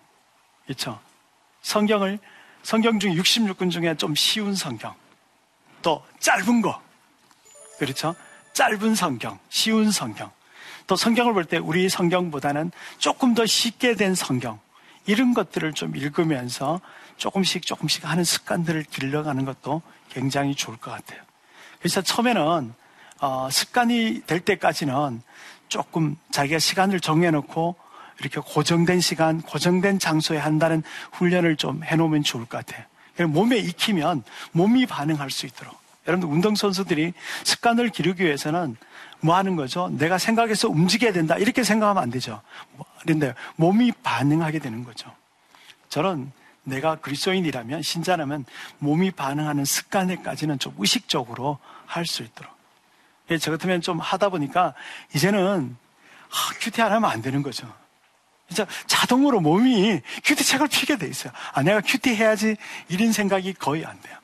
그렇죠? 0.65 0.99
성경을 1.61 2.19
성경 2.63 2.99
중 2.99 3.13
66권 3.13 3.71
중에 3.71 3.95
좀 3.97 4.15
쉬운 4.15 4.55
성경 4.55 4.95
또 5.83 6.03
짧은 6.21 6.63
거 6.63 6.83
그렇죠? 7.79 8.15
짧은 8.55 8.95
성경, 8.95 9.39
쉬운 9.51 9.91
성경 9.91 10.31
또 10.87 10.97
성경을 10.97 11.35
볼 11.35 11.45
때 11.45 11.59
우리 11.59 11.89
성경보다는 11.91 12.73
조금 12.99 13.35
더 13.35 13.45
쉽게 13.45 13.95
된 13.95 14.15
성경 14.15 14.59
이런 15.05 15.35
것들을 15.35 15.75
좀 15.75 15.95
읽으면서 15.95 16.81
조금씩 17.19 17.67
조금씩 17.67 18.09
하는 18.09 18.25
습관들을 18.25 18.85
길러가는 18.85 19.45
것도 19.45 19.83
굉장히 20.09 20.55
좋을 20.55 20.79
것 20.79 20.91
같아요. 20.91 21.21
그래서 21.79 22.01
처음에는 22.01 22.73
어, 23.25 23.49
습관이 23.51 24.25
될 24.27 24.41
때까지는 24.41 25.23
조금 25.69 26.15
자기가 26.31 26.59
시간을 26.59 27.01
정해놓고 27.01 27.75
이렇게 28.21 28.39
고정된 28.39 29.01
시간, 29.01 29.41
고정된 29.41 29.99
장소에 29.99 30.37
한다는 30.37 30.83
훈련을 31.13 31.57
좀 31.57 31.83
해놓으면 31.83 32.23
좋을 32.23 32.45
것 32.45 32.67
같아요. 32.67 32.85
몸에 33.29 33.57
익히면 33.57 34.25
몸이 34.53 34.85
반응할 34.85 35.31
수 35.31 35.47
있도록. 35.47 35.75
여러분들 36.07 36.35
운동선수들이 36.35 37.15
습관을 37.45 37.89
기르기 37.89 38.25
위해서는 38.25 38.77
뭐 39.21 39.37
하는 39.37 39.57
거죠? 39.57 39.89
내가 39.89 40.19
생각해서 40.19 40.69
움직여야 40.69 41.15
된다. 41.15 41.39
이렇게 41.39 41.65
생각하면 41.65 42.03
안 42.03 42.11
되죠. 42.11 42.43
그런데 43.01 43.33
몸이 43.57 43.93
반응하게 44.03 44.59
되는 44.59 44.85
거죠. 44.85 45.11
저는 45.89 46.31
내가 46.65 46.97
그리스도인이라면 46.97 47.81
신자라면 47.81 48.45
몸이 48.81 49.13
반응하는 49.13 49.65
습관에까지는 49.65 50.59
좀 50.59 50.75
의식적으로 50.77 51.59
할 51.87 52.05
수 52.05 52.23
있도록. 52.23 52.54
예, 53.31 53.39
저 53.39 53.51
같으면 53.51 53.81
좀 53.81 53.99
하다 53.99 54.29
보니까 54.29 54.75
이제는 55.15 55.77
아, 56.31 56.55
큐티 56.61 56.83
안 56.83 56.93
하면 56.93 57.11
안 57.11 57.23
되는 57.23 57.43
거죠. 57.43 57.73
진짜 58.49 58.67
자동으로 58.87 59.41
몸이 59.41 60.01
QT 60.25 60.45
책을 60.45 60.69
피게 60.69 60.99
돼 60.99 61.07
있어요. 61.07 61.33
아, 61.53 61.63
내가 61.63 61.81
QT 61.81 62.15
해야지 62.15 62.57
이런 62.89 63.13
생각이 63.13 63.55
거의 63.55 63.85
안 63.87 64.01
돼요. 64.03 64.17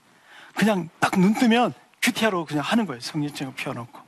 그냥 0.54 0.88
딱 0.98 1.16
눈 1.16 1.34
뜨면 1.34 1.72
QT하러 2.02 2.44
그냥 2.44 2.64
하는 2.64 2.86
거예요. 2.86 3.00
성령증을 3.00 3.54
피워놓고. 3.54 4.00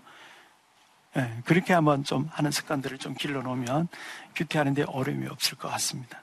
예, 1.16 1.42
그렇게 1.44 1.72
한번 1.74 2.04
좀 2.04 2.28
하는 2.32 2.50
습관들을 2.50 2.98
좀 2.98 3.14
길러 3.14 3.42
놓으면 3.42 3.88
QT 4.34 4.56
하는데 4.56 4.82
어려움이 4.86 5.26
없을 5.28 5.58
것 5.58 5.68
같습니다. 5.68 6.20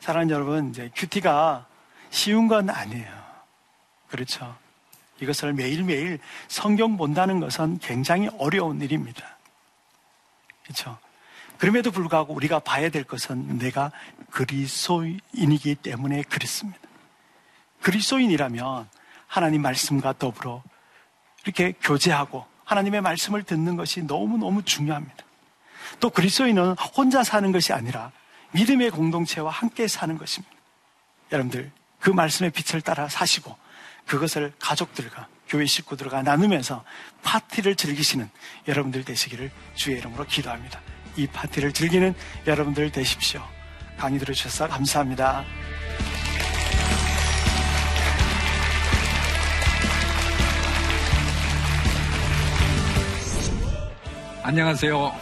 사랑하는 0.00 0.34
여러분, 0.34 0.70
이제 0.70 0.90
QT가 0.94 1.66
쉬운 2.10 2.48
건 2.48 2.68
아니에요. 2.68 3.12
그렇죠. 4.08 4.56
이것을 5.24 5.52
매일매일 5.52 6.18
성경 6.48 6.96
본다는 6.96 7.40
것은 7.40 7.78
굉장히 7.78 8.28
어려운 8.38 8.80
일입니다. 8.80 9.36
그렇죠. 10.62 10.98
그럼에도 11.58 11.90
불구하고 11.90 12.34
우리가 12.34 12.60
봐야 12.60 12.88
될 12.88 13.04
것은 13.04 13.58
내가 13.58 13.90
그리스도인이기 14.30 15.76
때문에 15.76 16.22
그렇습니다. 16.22 16.78
그리스도인이라면 17.82 18.88
하나님 19.26 19.62
말씀과 19.62 20.14
더불어 20.18 20.62
이렇게 21.44 21.72
교제하고 21.72 22.46
하나님의 22.64 23.02
말씀을 23.02 23.42
듣는 23.42 23.76
것이 23.76 24.02
너무너무 24.02 24.62
중요합니다. 24.62 25.24
또 26.00 26.10
그리스도인은 26.10 26.76
혼자 26.96 27.22
사는 27.22 27.50
것이 27.52 27.72
아니라 27.72 28.10
믿음의 28.52 28.90
공동체와 28.90 29.50
함께 29.50 29.86
사는 29.86 30.16
것입니다. 30.16 30.54
여러분들, 31.30 31.70
그 31.98 32.10
말씀의 32.10 32.50
빛을 32.50 32.80
따라 32.80 33.08
사시고 33.08 33.56
그것을 34.06 34.52
가족들과 34.58 35.28
교회 35.48 35.66
식구들과 35.66 36.22
나누면서 36.22 36.84
파티를 37.22 37.76
즐기시는 37.76 38.28
여러분들 38.68 39.04
되시기를 39.04 39.50
주의 39.74 39.98
이름으로 39.98 40.24
기도합니다. 40.26 40.80
이 41.16 41.26
파티를 41.26 41.72
즐기는 41.72 42.14
여러분들 42.46 42.90
되십시오. 42.90 43.42
강의 43.96 44.18
들어주셔서 44.18 44.68
감사합니다. 44.68 45.44
안녕하세요. 54.42 55.14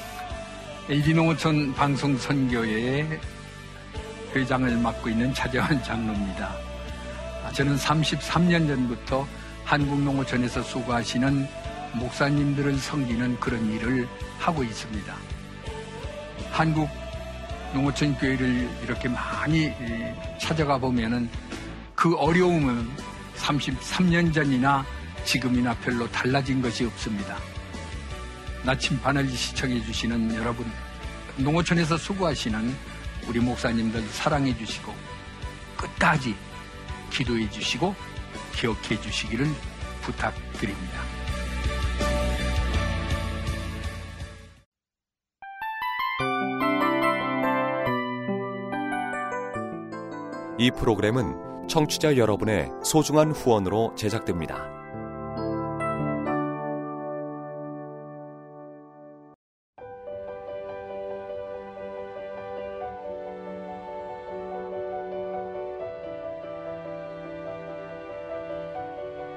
이기농어촌 0.89 1.75
방송 1.75 2.17
선교회의 2.17 3.21
회장을 4.35 4.77
맡고 4.79 5.11
있는 5.11 5.33
차재환 5.33 5.83
장로입니다. 5.85 6.72
저는 7.51 7.77
33년 7.77 8.67
전부터 8.67 9.27
한국농어촌에서 9.65 10.63
수고하시는 10.63 11.47
목사님들을 11.95 12.79
섬기는 12.79 13.39
그런 13.41 13.71
일을 13.73 14.09
하고 14.39 14.63
있습니다. 14.63 15.15
한국 16.51 16.89
농어촌 17.75 18.15
교회를 18.17 18.69
이렇게 18.83 19.09
많이 19.09 19.73
찾아가 20.41 20.79
보면은 20.79 21.29
그 21.95 22.15
어려움은 22.17 22.89
33년 23.37 24.33
전이나 24.33 24.85
지금이나 25.25 25.75
별로 25.77 26.11
달라진 26.11 26.61
것이 26.61 26.85
없습니다. 26.85 27.37
나침반을 28.65 29.29
시청해 29.29 29.83
주시는 29.85 30.35
여러분, 30.37 30.71
농어촌에서 31.37 31.97
수고하시는 31.97 32.75
우리 33.27 33.41
목사님들 33.41 34.03
사랑해 34.09 34.57
주시고 34.57 34.95
끝까지 35.77 36.35
기도해 37.13 37.51
주시고 37.51 37.95
기억해 38.55 39.01
주시기를 39.01 39.47
부탁드립니다. 40.03 41.03
이 50.59 50.71
프로그램은 50.71 51.69
청취자 51.69 52.17
여러분의 52.17 52.71
소중한 52.85 53.33
후원으로 53.33 53.95
제작됩니다. 53.97 54.82